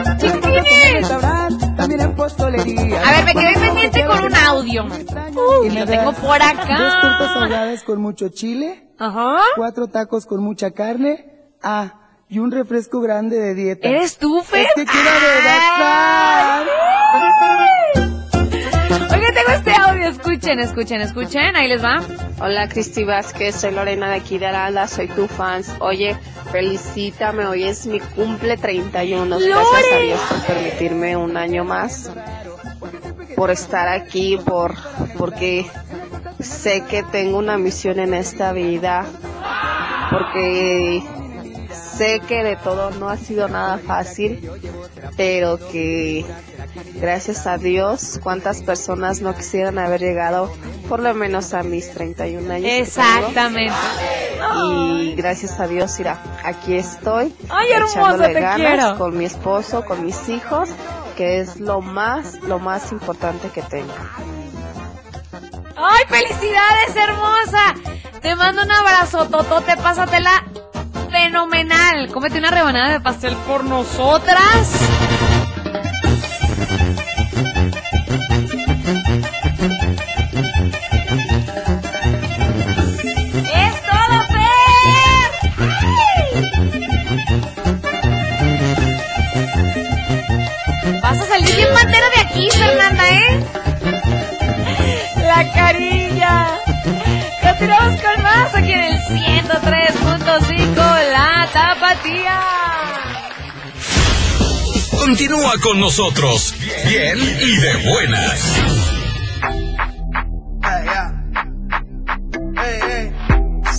También 1.77 2.01
en 2.01 2.15
postolería. 2.15 3.01
A 3.01 3.11
ver, 3.11 3.25
me 3.25 3.33
quedé 3.33 3.53
pendiente 3.53 4.05
con 4.05 4.23
un 4.23 4.35
audio. 4.35 4.85
Uy, 4.85 5.69
lo 5.71 5.85
tengo 5.85 6.11
por 6.13 6.39
Dos 6.39 6.47
acá. 6.47 6.99
tortas 7.01 7.35
ahogadas 7.35 7.83
con 7.83 8.01
mucho 8.01 8.29
chile. 8.29 8.89
Ajá. 8.99 9.37
Cuatro 9.55 9.87
tacos 9.87 10.25
con 10.25 10.41
mucha 10.43 10.71
carne. 10.71 11.31
Ah, 11.63 12.04
y 12.29 12.39
un 12.39 12.51
refresco 12.51 13.01
grande 13.01 13.39
de 13.39 13.53
dieta. 13.53 13.87
¿Eres 13.87 14.17
tú, 14.17 14.41
Fer? 14.41 14.65
Es 14.65 14.73
que 14.75 14.85
quiero 14.85 15.09
adelgazar. 15.09 16.67
Oigan, 19.13 19.33
tengo 19.33 19.49
este 19.53 19.71
audio. 19.71 20.07
Escuchen, 20.09 20.59
escuchen, 20.59 21.01
escuchen. 21.01 21.55
Ahí 21.55 21.67
les 21.67 21.83
va. 21.83 22.01
Hola 22.41 22.67
Cristi 22.67 23.05
Vázquez, 23.05 23.55
soy 23.55 23.71
Lorena 23.71 24.09
de 24.09 24.15
aquí 24.15 24.37
de 24.37 24.47
Aranda, 24.47 24.89
soy 24.89 25.07
tu 25.07 25.27
fans. 25.27 25.73
Oye, 25.79 26.17
felicítame, 26.51 27.45
hoy 27.45 27.63
es 27.63 27.87
mi 27.87 28.01
cumple 28.01 28.57
31. 28.57 29.39
Gracias 29.39 29.93
a 29.93 29.99
Dios 29.99 30.19
por 30.19 30.41
permitirme 30.45 31.15
un 31.15 31.37
año 31.37 31.63
más, 31.63 32.11
por 33.37 33.51
estar 33.51 33.87
aquí, 33.87 34.37
por 34.45 34.75
porque 35.17 35.65
sé 36.41 36.83
que 36.83 37.03
tengo 37.03 37.37
una 37.37 37.57
misión 37.57 37.99
en 37.99 38.13
esta 38.13 38.51
vida, 38.51 39.05
porque 40.11 41.01
sé 41.97 42.19
que 42.21 42.43
de 42.43 42.55
todo 42.55 42.91
no 42.91 43.09
ha 43.09 43.17
sido 43.17 43.47
nada 43.47 43.77
fácil, 43.77 44.49
pero 45.15 45.57
que 45.57 46.25
gracias 46.95 47.47
a 47.47 47.57
Dios, 47.57 48.19
cuántas 48.21 48.61
personas 48.61 49.21
no 49.21 49.35
quisieran 49.35 49.77
haber 49.77 50.01
llegado 50.01 50.51
por 50.89 50.99
lo 50.99 51.13
menos 51.13 51.53
a 51.53 51.63
mis 51.63 51.91
31 51.91 52.53
años. 52.53 52.69
Exactamente. 52.69 53.73
Y 54.57 55.15
gracias 55.15 55.59
a 55.59 55.67
Dios, 55.67 55.95
mira, 55.97 56.21
aquí 56.43 56.75
estoy. 56.75 57.33
Ay, 57.49 57.71
hermosa, 57.71 58.27
te 58.27 58.33
ganas 58.33 58.57
quiero. 58.57 58.97
con 58.97 59.17
mi 59.17 59.25
esposo, 59.25 59.85
con 59.85 60.05
mis 60.05 60.29
hijos, 60.29 60.69
que 61.15 61.39
es 61.39 61.59
lo 61.59 61.81
más, 61.81 62.41
lo 62.41 62.59
más 62.59 62.91
importante 62.91 63.49
que 63.49 63.61
tengo. 63.61 63.93
¡Ay, 65.77 66.03
felicidades, 66.07 66.95
hermosa! 66.95 67.73
Te 68.21 68.35
mando 68.35 68.63
un 68.63 68.71
abrazo, 68.71 69.27
Totote, 69.29 69.77
pásatela 69.77 70.44
fenomenal. 71.15 72.11
Cómete 72.11 72.39
una 72.39 72.51
rebanada 72.51 72.91
de 72.91 72.99
pastel 72.99 73.35
por 73.47 73.63
nosotras. 73.63 75.24
Con 105.61 105.79
nosotros, 105.79 106.53
bien 106.85 107.17
y 107.19 107.57
de 107.57 107.89
buenas. 107.89 108.39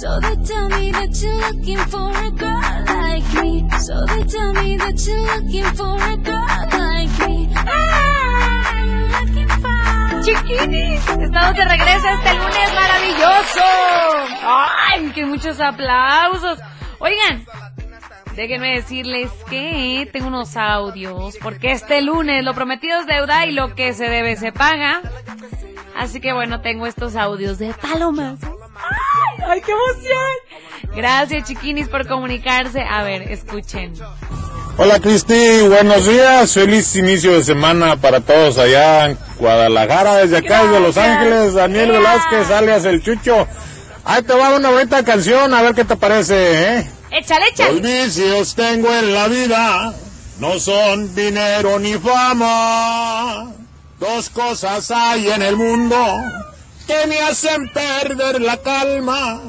So 0.00 0.20
they 0.20 0.36
tell 0.44 0.68
me 0.68 0.90
that 0.92 1.22
you're 1.22 1.36
looking 1.36 1.78
for 1.78 2.10
a 2.10 2.30
girl 2.30 2.84
like 2.86 3.42
me. 3.42 3.68
So 3.78 3.94
they 4.06 4.24
tell 4.24 4.52
me 4.54 4.76
that 4.78 5.06
you're 5.06 5.22
looking 5.36 5.64
for 5.76 5.96
a 5.96 6.16
girl 6.16 6.46
like 6.72 7.28
me. 7.28 7.48
I'm 7.54 9.08
looking 9.10 9.48
for. 9.48 10.22
Chiquinis, 10.22 11.00
estamos 11.08 11.54
de 11.56 11.64
regreso 11.64 12.08
este 12.08 12.34
lunes 12.34 12.74
maravilloso. 12.74 13.64
Ay, 14.42 15.12
que 15.14 15.24
muchos 15.24 15.60
aplausos. 15.60 16.58
Oigan, 16.98 17.44
déjenme 18.37 18.75
decirles 18.75 19.31
que 19.49 20.09
tengo 20.12 20.29
unos 20.29 20.57
audios, 20.57 21.37
porque 21.42 21.72
este 21.72 22.03
lunes 22.03 22.44
lo 22.44 22.55
prometido 22.55 23.01
es 23.01 23.07
deuda 23.07 23.46
y 23.46 23.53
lo 23.53 23.75
que 23.75 23.94
se 23.94 24.05
debe 24.09 24.37
se 24.37 24.53
paga. 24.53 25.01
Así 25.96 26.20
que 26.20 26.33
bueno, 26.33 26.61
tengo 26.61 26.87
estos 26.87 27.16
audios 27.16 27.59
de 27.59 27.72
palomas. 27.72 28.38
¡Ay, 28.42 29.44
ay, 29.49 29.61
qué 29.62 29.72
emoción! 29.72 30.94
Gracias, 30.94 31.49
chiquinis, 31.49 31.88
por 31.88 32.07
comunicarse. 32.07 32.83
A 32.83 33.03
ver, 33.03 33.22
escuchen. 33.22 33.94
Hola 34.79 35.01
Cristi, 35.01 35.66
buenos 35.68 36.07
días, 36.07 36.53
feliz 36.53 36.94
inicio 36.96 37.33
de 37.33 37.42
semana 37.42 37.96
para 37.96 38.20
todos 38.20 38.59
allá 38.59 39.07
en 39.07 39.18
Guadalajara, 39.38 40.16
desde 40.16 40.37
acá 40.37 40.64
desde 40.64 40.81
Los 40.81 40.99
Ángeles, 40.99 41.55
Daniel 41.55 41.92
Velázquez, 41.92 42.51
alias 42.51 42.85
El 42.85 43.03
Chucho. 43.03 43.49
Ahí 44.05 44.22
te 44.22 44.35
va 44.35 44.55
una 44.55 44.68
bonita 44.68 45.03
canción, 45.03 45.55
a 45.55 45.62
ver 45.62 45.75
qué 45.75 45.87
te 45.87 45.96
parece, 45.96 46.75
¿eh? 46.75 46.90
Échale, 47.18 47.46
échale. 47.48 47.81
Los 47.81 47.83
vicios 47.83 48.55
tengo 48.55 48.92
en 48.92 49.14
la 49.14 49.26
vida, 49.29 49.94
no 50.38 50.59
son 50.59 51.14
dinero 51.14 51.79
ni 51.79 51.94
fama. 51.94 53.46
Dos 53.98 54.29
cosas 54.29 54.90
hay 54.90 55.31
en 55.31 55.40
el 55.40 55.57
mundo 55.57 55.96
que 56.87 57.07
me 57.07 57.18
hacen 57.20 57.70
perder 57.72 58.42
la 58.42 58.59
calma. 58.59 59.40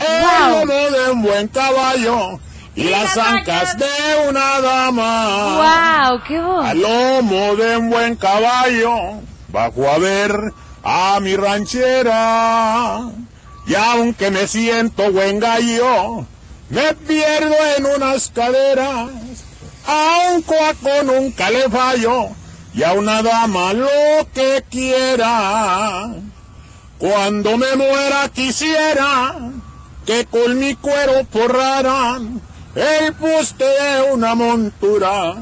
El 0.00 0.60
lomo 0.62 0.90
de 0.96 1.10
un 1.10 1.22
buen 1.22 1.48
caballo 1.48 2.40
y 2.74 2.84
las 2.84 3.18
ancas 3.18 3.76
de 3.76 4.28
una 4.28 4.60
dama. 4.62 6.08
¡Wow! 6.08 6.22
¡Qué 6.26 6.40
voz! 6.40 6.64
Al 6.64 6.80
lomo 6.80 7.54
de 7.56 7.76
un 7.76 7.90
buen 7.90 8.16
caballo 8.16 9.20
bajo 9.48 9.90
a 9.90 9.98
ver 9.98 10.54
a 10.82 11.20
mi 11.20 11.36
ranchera. 11.36 13.00
Y 13.66 13.74
aunque 13.74 14.30
me 14.30 14.46
siento 14.46 15.12
buen 15.12 15.38
gallo, 15.38 16.26
me 16.70 16.94
pierdo 16.94 17.54
en 17.76 17.86
unas 17.86 18.30
caderas. 18.30 19.10
A 19.86 20.32
un 20.34 20.42
cuaco 20.42 21.02
nunca 21.04 21.50
le 21.50 21.68
fallo 21.68 22.28
y 22.74 22.82
a 22.82 22.92
una 22.92 23.22
dama 23.22 23.72
lo 23.72 23.88
que 24.32 24.64
quiera. 24.70 26.10
Cuando 26.98 27.58
me 27.58 27.76
muera 27.76 28.28
quisiera 28.30 29.36
que 30.06 30.24
con 30.26 30.58
mi 30.58 30.74
cuero 30.74 31.26
forraran 31.30 32.40
el 32.74 33.12
poste 33.14 33.64
de 33.64 34.12
una 34.12 34.34
montura 34.34 35.34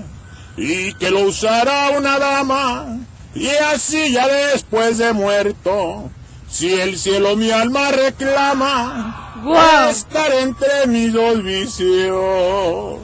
y 0.57 0.93
que 0.95 1.11
lo 1.11 1.21
usara 1.21 1.91
una 1.97 2.19
dama 2.19 2.99
y 3.35 3.49
así 3.49 4.13
ya 4.13 4.27
después 4.27 4.99
de 4.99 5.13
muerto 5.13 6.11
si 6.51 6.73
el 6.81 6.99
cielo 6.99 7.37
mi 7.37 7.51
alma 7.51 7.91
reclama 7.91 9.22
Guau. 9.43 9.89
estar 9.91 10.33
entre 10.33 10.87
mis 10.89 11.13
dos 11.13 11.43
vicios 11.43 13.01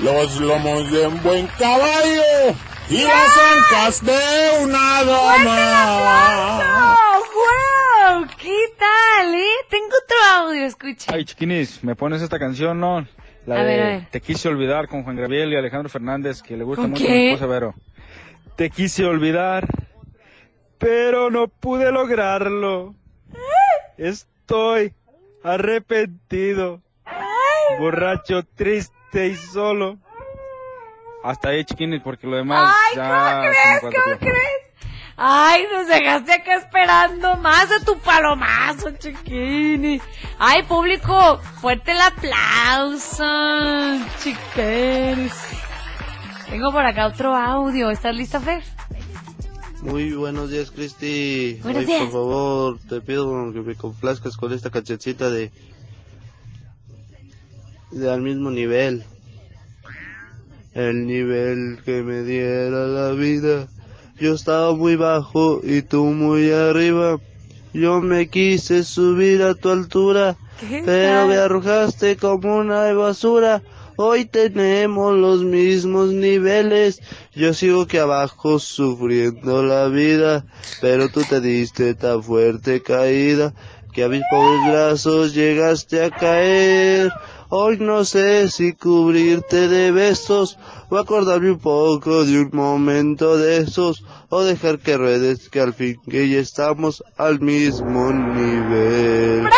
los 0.00 0.40
lomos 0.40 0.90
de 0.90 1.06
un 1.06 1.22
buen 1.22 1.46
caballo 1.58 2.54
y 2.90 3.02
las 3.02 3.38
ancas 3.38 4.04
de 4.04 4.18
una 4.62 5.02
dama. 5.04 6.94
¡Wow! 7.34 8.26
¿Qué 8.38 8.54
tal, 8.78 9.34
eh? 9.34 9.44
Tengo 9.70 9.86
otro 9.86 10.16
audio, 10.36 10.66
escucha. 10.66 11.12
Ay, 11.14 11.24
chiquinis, 11.24 11.82
¿me 11.82 11.94
pones 11.96 12.20
esta 12.22 12.38
canción, 12.38 12.78
no? 12.78 13.06
La 13.46 13.56
A 13.56 13.58
de 13.60 13.64
ver, 13.64 13.80
a 13.80 13.86
ver. 13.86 14.06
Te 14.10 14.20
quise 14.20 14.48
olvidar 14.48 14.86
con 14.88 15.02
Juan 15.04 15.16
Gabriel 15.16 15.52
y 15.52 15.56
Alejandro 15.56 15.88
Fernández, 15.88 16.42
que 16.42 16.56
le 16.56 16.64
gusta 16.64 16.82
¿Con 16.82 16.90
mucho 16.92 17.04
qué? 17.04 17.10
a 17.10 17.14
mi 17.14 17.26
esposa 17.32 17.46
Vero. 17.46 17.74
Te 18.56 18.70
quise 18.70 19.04
olvidar, 19.04 19.66
pero 20.78 21.30
no 21.30 21.48
pude 21.48 21.90
lograrlo. 21.92 22.94
Estoy 23.96 24.92
arrepentido, 25.46 26.82
borracho, 27.78 28.42
triste 28.54 29.28
y 29.28 29.36
solo. 29.36 29.98
Hasta 31.22 31.48
ahí, 31.50 31.64
chiquinis, 31.64 32.02
porque 32.02 32.26
lo 32.26 32.36
demás 32.36 32.72
Ay, 32.90 32.96
ya... 32.96 33.08
¿cómo 33.08 33.40
crees? 33.40 33.80
¿Cómo 33.80 33.90
tiempo. 33.90 34.18
crees? 34.20 34.66
Ay, 35.16 35.66
nos 35.72 35.86
dejaste 35.88 36.32
acá 36.34 36.56
esperando 36.56 37.36
más 37.38 37.70
de 37.70 37.80
tu 37.80 37.98
palomazo, 37.98 38.90
chiquini. 38.98 40.00
Ay, 40.38 40.62
público, 40.64 41.38
fuerte 41.60 41.92
el 41.92 42.00
aplauso, 42.00 43.24
chiquinis. 44.22 45.34
Tengo 46.50 46.70
por 46.70 46.84
acá 46.84 47.06
otro 47.06 47.34
audio. 47.34 47.90
¿Estás 47.90 48.14
lista, 48.14 48.40
Fer? 48.40 48.62
Muy 49.82 50.12
buenos 50.12 50.50
días, 50.50 50.70
Cristi. 50.70 51.54
Días. 51.54 52.02
por 52.02 52.10
favor, 52.10 52.78
te 52.88 53.00
pido 53.00 53.52
que 53.52 53.60
me 53.60 53.74
complazcas 53.74 54.36
con 54.36 54.52
esta 54.52 54.70
cancioncita 54.70 55.30
de 55.30 55.50
de 57.90 58.10
al 58.10 58.22
mismo 58.22 58.50
nivel. 58.50 59.04
El 60.74 61.06
nivel 61.06 61.78
que 61.84 62.02
me 62.02 62.22
diera 62.22 62.86
la 62.86 63.12
vida. 63.12 63.68
Yo 64.18 64.34
estaba 64.34 64.74
muy 64.74 64.96
bajo 64.96 65.60
y 65.62 65.82
tú 65.82 66.04
muy 66.04 66.50
arriba. 66.50 67.18
Yo 67.72 68.00
me 68.00 68.28
quise 68.28 68.84
subir 68.84 69.42
a 69.42 69.54
tu 69.54 69.70
altura, 69.70 70.36
¿Qué 70.60 70.82
pero 70.84 71.26
me 71.26 71.36
arrojaste 71.36 72.16
como 72.16 72.56
una 72.56 72.92
basura. 72.92 73.62
Hoy 73.98 74.26
tenemos 74.26 75.16
los 75.16 75.42
mismos 75.42 76.08
niveles. 76.08 77.00
Yo 77.34 77.54
sigo 77.54 77.86
que 77.86 77.98
abajo 77.98 78.58
sufriendo 78.58 79.62
la 79.62 79.88
vida, 79.88 80.44
pero 80.82 81.08
tú 81.08 81.22
te 81.22 81.40
diste 81.40 81.94
tan 81.94 82.22
fuerte 82.22 82.82
caída 82.82 83.54
que 83.94 84.04
a 84.04 84.08
mis 84.08 84.22
pobres 84.30 84.60
brazos 84.68 85.34
llegaste 85.34 86.04
a 86.04 86.10
caer. 86.10 87.10
Hoy 87.48 87.78
no 87.78 88.04
sé 88.04 88.50
si 88.50 88.74
cubrirte 88.74 89.68
de 89.68 89.92
besos 89.92 90.58
o 90.90 90.98
acordarme 90.98 91.52
un 91.52 91.58
poco 91.58 92.24
de 92.24 92.40
un 92.40 92.50
momento 92.52 93.38
de 93.38 93.58
esos 93.58 94.04
o 94.28 94.42
dejar 94.42 94.80
que 94.80 94.98
ruedes 94.98 95.48
que 95.48 95.60
al 95.60 95.72
fin 95.72 95.98
que 96.10 96.28
ya 96.28 96.40
estamos 96.40 97.02
al 97.16 97.40
mismo 97.40 98.12
nivel. 98.12 99.48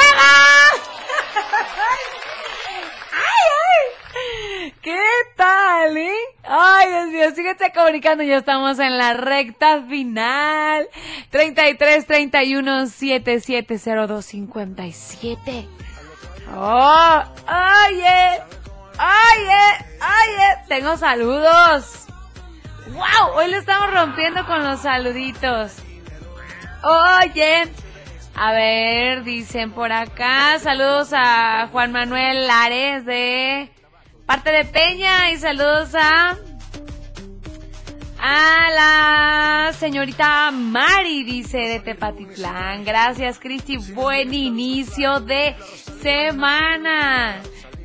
¿Qué 4.83 5.05
tal, 5.37 5.97
eh? 5.97 6.11
Ay, 6.45 7.08
Dios 7.19 7.35
síguete 7.35 7.73
comunicando, 7.73 8.23
ya 8.23 8.37
estamos 8.37 8.79
en 8.79 8.97
la 8.97 9.13
recta 9.13 9.83
final. 9.83 10.89
33 11.31 12.07
31 12.07 12.87
7702 12.87 14.25
57. 14.25 15.69
Oh, 16.55 17.23
oye, 17.49 18.41
oye, 19.01 19.65
oye, 19.99 20.65
tengo 20.69 20.97
saludos. 20.97 22.07
Wow, 22.87 23.35
hoy 23.35 23.51
lo 23.51 23.59
estamos 23.59 23.93
rompiendo 23.93 24.47
con 24.47 24.63
los 24.63 24.83
saluditos. 24.83 25.73
Oye, 26.85 27.65
a 28.37 28.53
ver, 28.53 29.25
dicen 29.25 29.73
por 29.73 29.91
acá, 29.91 30.57
saludos 30.61 31.09
a 31.13 31.69
Juan 31.73 31.91
Manuel 31.91 32.47
Lares 32.47 33.05
de 33.05 33.73
parte 34.25 34.53
de 34.53 34.65
Peña 34.65 35.33
y 35.33 35.37
saludos 35.37 35.97
a 35.97 36.37
a 38.21 38.71
la 38.75 39.73
señorita 39.73 40.51
Mari, 40.51 41.25
dice 41.25 41.59
de 41.59 41.81
Tepatitlán. 41.81 42.85
Gracias, 42.85 43.39
Cristi. 43.39 43.77
Buen 43.77 44.35
inicio 44.35 45.21
de 45.21 45.57
semana. 46.03 47.41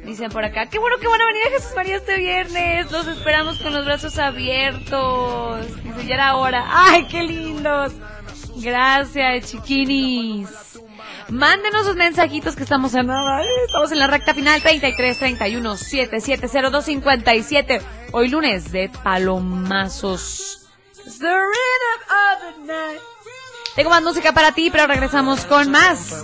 Dicen 0.05 0.29
por 0.31 0.43
acá, 0.43 0.65
qué 0.69 0.79
bueno 0.79 0.97
que 0.97 1.07
van 1.07 1.21
a 1.21 1.25
venir 1.25 1.43
a 1.47 1.49
Jesús 1.51 1.75
María 1.75 1.95
este 1.95 2.17
viernes. 2.17 2.91
Los 2.91 3.07
esperamos 3.07 3.59
con 3.59 3.73
los 3.73 3.85
brazos 3.85 4.17
abiertos. 4.19 5.65
Dice, 5.83 6.07
ya 6.07 6.15
era 6.15 6.35
hora. 6.35 6.65
¡Ay, 6.67 7.05
qué 7.07 7.23
lindos! 7.23 7.93
Gracias, 8.57 9.49
chiquinis. 9.49 10.49
Mándenos 11.29 11.85
sus 11.85 11.95
mensajitos 11.95 12.55
que 12.55 12.63
estamos 12.63 12.93
en, 12.95 13.09
ay, 13.09 13.47
estamos 13.65 13.91
en 13.91 13.99
la 13.99 14.07
recta 14.07 14.33
final 14.33 14.61
33 14.61 15.17
31 15.17 15.77
7702 15.77 16.85
57. 16.85 17.81
Hoy 18.15 18.29
lunes 18.29 18.71
de 18.71 18.89
palomazos. 18.89 20.67
Tengo 23.75 23.89
más 23.89 24.03
música 24.03 24.33
para 24.33 24.51
ti, 24.51 24.69
pero 24.69 24.85
regresamos 24.85 25.45
con 25.45 25.71
más. 25.71 26.23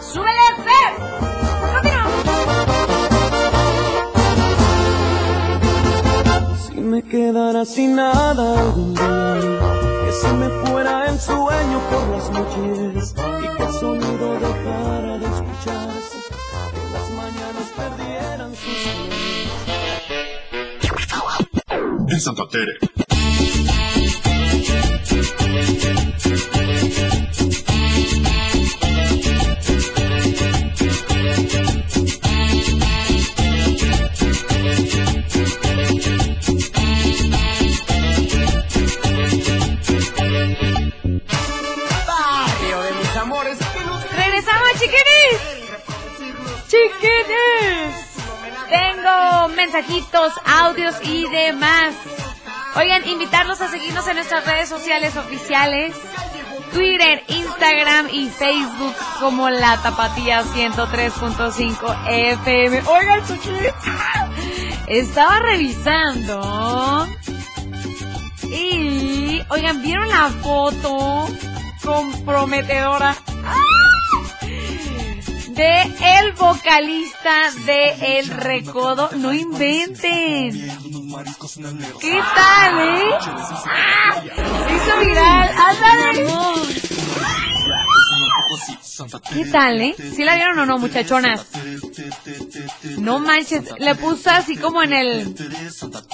¡Súbele, 0.00 0.40
Fer! 0.64 1.35
Si 6.76 6.82
me 6.82 7.02
quedara 7.02 7.64
sin 7.64 7.96
nada 7.96 8.60
algún 8.60 8.92
día, 8.92 9.40
que 10.04 10.12
se 10.12 10.30
me 10.34 10.46
fuera 10.66 11.08
el 11.08 11.18
sueño 11.18 11.80
por 11.90 12.06
las 12.08 12.30
noches 12.30 13.14
y 13.16 13.56
que 13.56 13.62
el 13.62 13.72
sonido 13.72 14.34
dejara 14.34 15.18
de 15.18 15.24
escucharse, 15.24 16.18
que 16.74 16.84
las 16.92 17.10
mañanas 17.12 17.72
perdieran 17.74 18.54
sus 18.54 18.76
En 22.12 22.20
Santa 22.20 22.46
Tere. 22.50 22.74
Mensajitos, 49.66 50.32
audios 50.44 50.94
y 51.02 51.28
demás. 51.28 51.94
Oigan, 52.76 53.06
invitarlos 53.08 53.60
a 53.60 53.68
seguirnos 53.68 54.06
en 54.06 54.14
nuestras 54.14 54.46
redes 54.46 54.68
sociales 54.68 55.16
oficiales. 55.16 55.94
Twitter, 56.72 57.24
Instagram 57.26 58.08
y 58.12 58.28
Facebook 58.28 58.94
como 59.18 59.50
La 59.50 59.82
Tapatía 59.82 60.44
103.5 60.44 61.96
FM. 62.06 62.82
Oigan, 62.86 63.26
chiquinis. 63.26 63.72
Estaba 64.86 65.40
revisando. 65.40 67.08
Y, 68.44 69.42
oigan, 69.48 69.82
¿vieron 69.82 70.08
la 70.08 70.28
foto 70.28 71.28
comprometedora? 71.82 73.16
De 75.56 75.82
el 75.82 76.32
vocalista 76.32 77.50
de 77.64 78.18
El 78.18 78.28
Recodo. 78.28 79.10
No 79.16 79.32
inventen. 79.32 80.52
¿Qué 82.00 82.20
tal, 82.34 82.78
eh? 82.78 83.10
¡Ah! 83.66 84.22
Hizo 84.22 85.00
viral. 85.00 85.50
¡Ándale! 85.56 86.26
¿Qué 89.32 89.44
tal, 89.46 89.80
eh? 89.80 89.94
¿Sí 90.14 90.24
la 90.24 90.36
vieron 90.36 90.58
o 90.58 90.66
no, 90.66 90.78
muchachonas? 90.78 91.46
No 92.98 93.18
manches, 93.18 93.62
le 93.78 93.94
puse 93.94 94.30
así 94.30 94.56
como 94.56 94.82
en 94.82 94.92
el, 94.92 95.34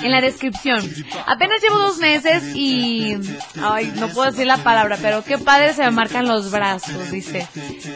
en 0.03 0.11
la 0.11 0.21
descripción. 0.21 0.89
Apenas 1.27 1.61
llevo 1.63 1.79
dos 1.79 1.99
meses 1.99 2.43
y, 2.55 3.17
ay, 3.63 3.93
no 3.97 4.09
puedo 4.09 4.31
decir 4.31 4.47
la 4.47 4.59
palabra, 4.59 4.99
pero 5.01 5.25
qué 5.25 5.39
padre 5.39 5.73
se 5.75 5.83
me 5.83 5.91
marcan 5.91 6.27
los 6.27 6.51
brazos, 6.51 7.11
dice. 7.11 7.47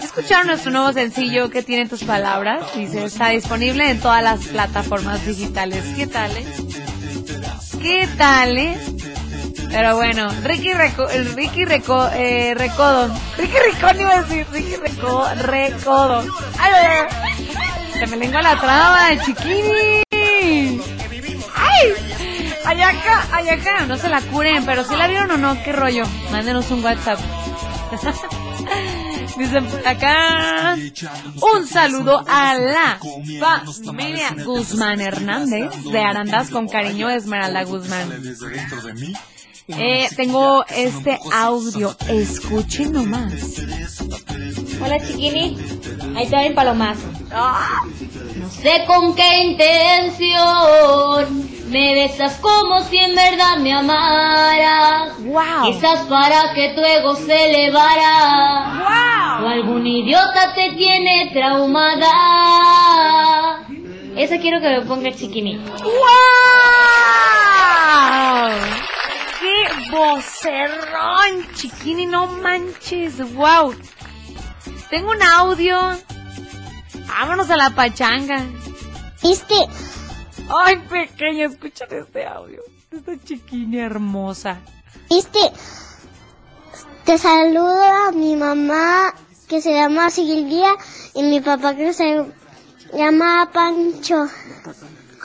¿Escucharon 0.03 0.47
nuestro 0.49 0.71
nuevo 0.71 0.93
sencillo 0.93 1.51
que 1.51 1.63
tiene 1.63 1.89
tus 1.89 2.05
palabras? 2.05 2.65
Dice, 2.75 3.05
está 3.05 3.29
disponible 3.31 3.91
en 3.91 4.01
todas 4.01 4.23
las 4.23 4.45
plataformas 4.47 5.25
digitales. 5.27 5.85
¿Qué 5.97 6.07
tal, 6.07 6.31
eh? 6.37 6.47
¿Qué 7.83 8.09
tal, 8.17 8.59
eh? 8.59 8.77
Pero 9.71 9.97
bueno, 9.97 10.29
Ricky 10.43 10.73
Reco, 10.73 11.09
el 11.09 11.35
Ricky 11.35 11.65
Reco, 11.65 12.09
eh, 12.15 12.55
Recodo. 12.57 13.11
Ricky 13.37 13.57
Ricón 13.73 14.01
iba 14.01 14.15
a 14.15 14.23
decir, 14.23 14.47
Ricky 14.51 14.77
Reco, 14.77 15.27
Recodo. 15.43 16.25
Ay. 16.59 16.73
Se 17.99 18.07
me 18.07 18.17
lengua 18.17 18.43
la 18.43 18.61
traba, 18.61 19.09
chiquini. 19.25 20.03
¡Ay! 22.67 22.81
Ayaca, 22.81 23.29
Ayaca, 23.33 23.87
no 23.87 23.97
se 23.97 24.09
la 24.09 24.21
curen, 24.21 24.67
pero 24.67 24.83
si 24.85 24.97
la 24.97 25.07
vieron 25.07 25.31
o 25.31 25.37
no, 25.37 25.63
qué 25.63 25.73
rollo. 25.73 26.03
Mándenos 26.33 26.69
un 26.71 26.85
WhatsApp. 26.85 27.21
Dicen 29.39 29.67
por 29.67 29.87
acá. 29.87 30.75
Un 30.75 31.67
saludo 31.67 32.25
a 32.27 32.55
la 32.57 32.99
familia 33.85 34.35
Guzmán 34.45 35.01
Hernández 35.01 35.71
de 35.85 36.01
Arandas 36.01 36.51
con 36.51 36.69
cariño 36.69 37.09
Esmeralda 37.09 37.63
Guzmán. 37.65 38.11
Eh, 39.69 40.09
tengo 40.17 40.65
este 40.69 41.19
audio, 41.33 41.97
escuchen 42.09 42.93
nomás. 42.93 43.33
Hola 44.81 44.99
chiquini, 45.07 45.57
ahí 46.17 46.27
te 46.29 46.37
va 46.37 46.45
el 46.45 46.55
palomazo. 46.55 47.07
No 47.31 48.51
sé 48.51 48.85
con 48.87 49.15
qué 49.15 49.43
intención 49.43 51.46
me 51.67 51.95
besas 51.95 52.37
como 52.37 52.83
si 52.85 52.99
en 52.99 53.15
verdad 53.15 53.59
me 53.59 53.73
amaras. 53.73 55.19
Wow. 55.25 55.65
Quizás 55.67 56.01
para 56.07 56.53
que 56.55 56.75
tu 56.75 56.83
ego 56.83 57.15
se 57.17 57.51
elevara. 57.51 59.39
Wow. 59.39 59.47
O 59.47 59.49
algún 59.49 59.87
idiota 59.87 60.55
te 60.55 60.73
tiene 60.77 61.31
traumada. 61.33 62.11
Esa 64.17 64.39
quiero 64.39 64.61
que 64.61 64.69
me 64.69 64.81
ponga 64.83 65.09
el 65.09 65.17
chiquini. 65.17 65.59
¡Wow! 65.59 65.97
¡Qué 69.41 69.69
vocerrón, 69.91 71.47
chiquini! 71.55 72.07
No 72.07 72.27
manches, 72.27 73.35
wow. 73.35 73.75
Tengo 74.89 75.11
un 75.11 75.23
audio. 75.23 75.77
Vámonos 77.09 77.51
a 77.51 77.57
la 77.57 77.71
pachanga. 77.71 78.43
¿Viste? 79.23 79.67
Ay, 80.49 80.77
pequeña, 80.89 81.47
escuchen 81.47 81.89
este 81.91 82.27
audio. 82.27 82.63
Esta 82.91 83.13
chiquini 83.25 83.81
hermosa. 83.81 84.59
¿Viste? 85.11 85.39
Te 87.05 87.19
saludo 87.19 87.83
a 87.83 88.13
mi 88.13 88.37
mamá 88.37 89.15
que 89.49 89.61
se 89.61 89.73
llama 89.73 90.11
Silvia 90.11 90.75
y 91.15 91.23
mi 91.23 91.41
papá 91.41 91.75
que 91.75 91.93
se 91.93 92.25
llama 92.93 93.51
Pancho 93.53 94.29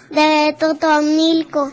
de 0.10 0.56
Totomilco. 0.60 1.72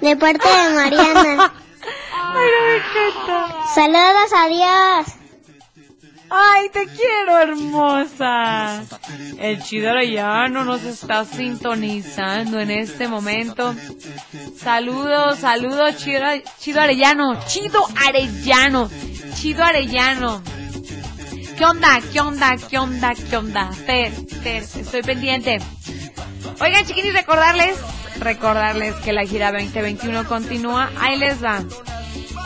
De 0.00 0.16
parte 0.16 0.48
de 0.48 0.74
Mariana. 0.74 1.52
Ay, 2.32 2.48
no 2.52 2.66
me 2.66 2.76
encanta. 2.76 3.74
Saludos, 3.74 4.32
adiós. 4.34 5.19
Ay, 6.30 6.68
te 6.68 6.86
quiero, 6.86 7.38
hermosa. 7.40 8.84
El 9.38 9.60
Chido 9.62 9.90
Arellano 9.90 10.64
nos 10.64 10.84
está 10.84 11.24
sintonizando 11.24 12.60
en 12.60 12.70
este 12.70 13.08
momento. 13.08 13.74
Saludos, 14.56 15.38
saludos, 15.38 15.96
Chido, 15.96 16.24
Chido 16.58 16.80
Arellano. 16.80 17.44
Chido 17.46 17.84
Arellano. 18.06 18.88
Chido 19.34 19.64
Arellano. 19.64 20.42
¿Qué 21.58 21.64
onda? 21.64 22.00
¿Qué 22.12 22.20
onda? 22.20 22.56
¿Qué 22.56 22.78
onda? 22.78 23.12
¿Qué 23.14 23.36
onda? 23.36 23.72
Fer, 23.72 24.12
Fer, 24.42 24.62
estoy 24.62 25.02
pendiente. 25.02 25.58
Oigan, 26.60 26.86
chiquinis, 26.86 27.12
recordarles, 27.12 27.76
recordarles 28.20 28.94
que 28.96 29.12
la 29.12 29.24
gira 29.24 29.50
2021 29.50 30.26
continúa. 30.26 30.90
Ahí 31.00 31.18
les 31.18 31.42
va. 31.42 31.64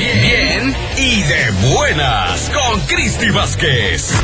Bien, 0.00 0.22
bien 0.22 0.76
y 0.96 1.22
de 1.24 1.50
buenas 1.74 2.48
con 2.48 2.80
Cristi 2.86 3.28
Vázquez. 3.28 4.14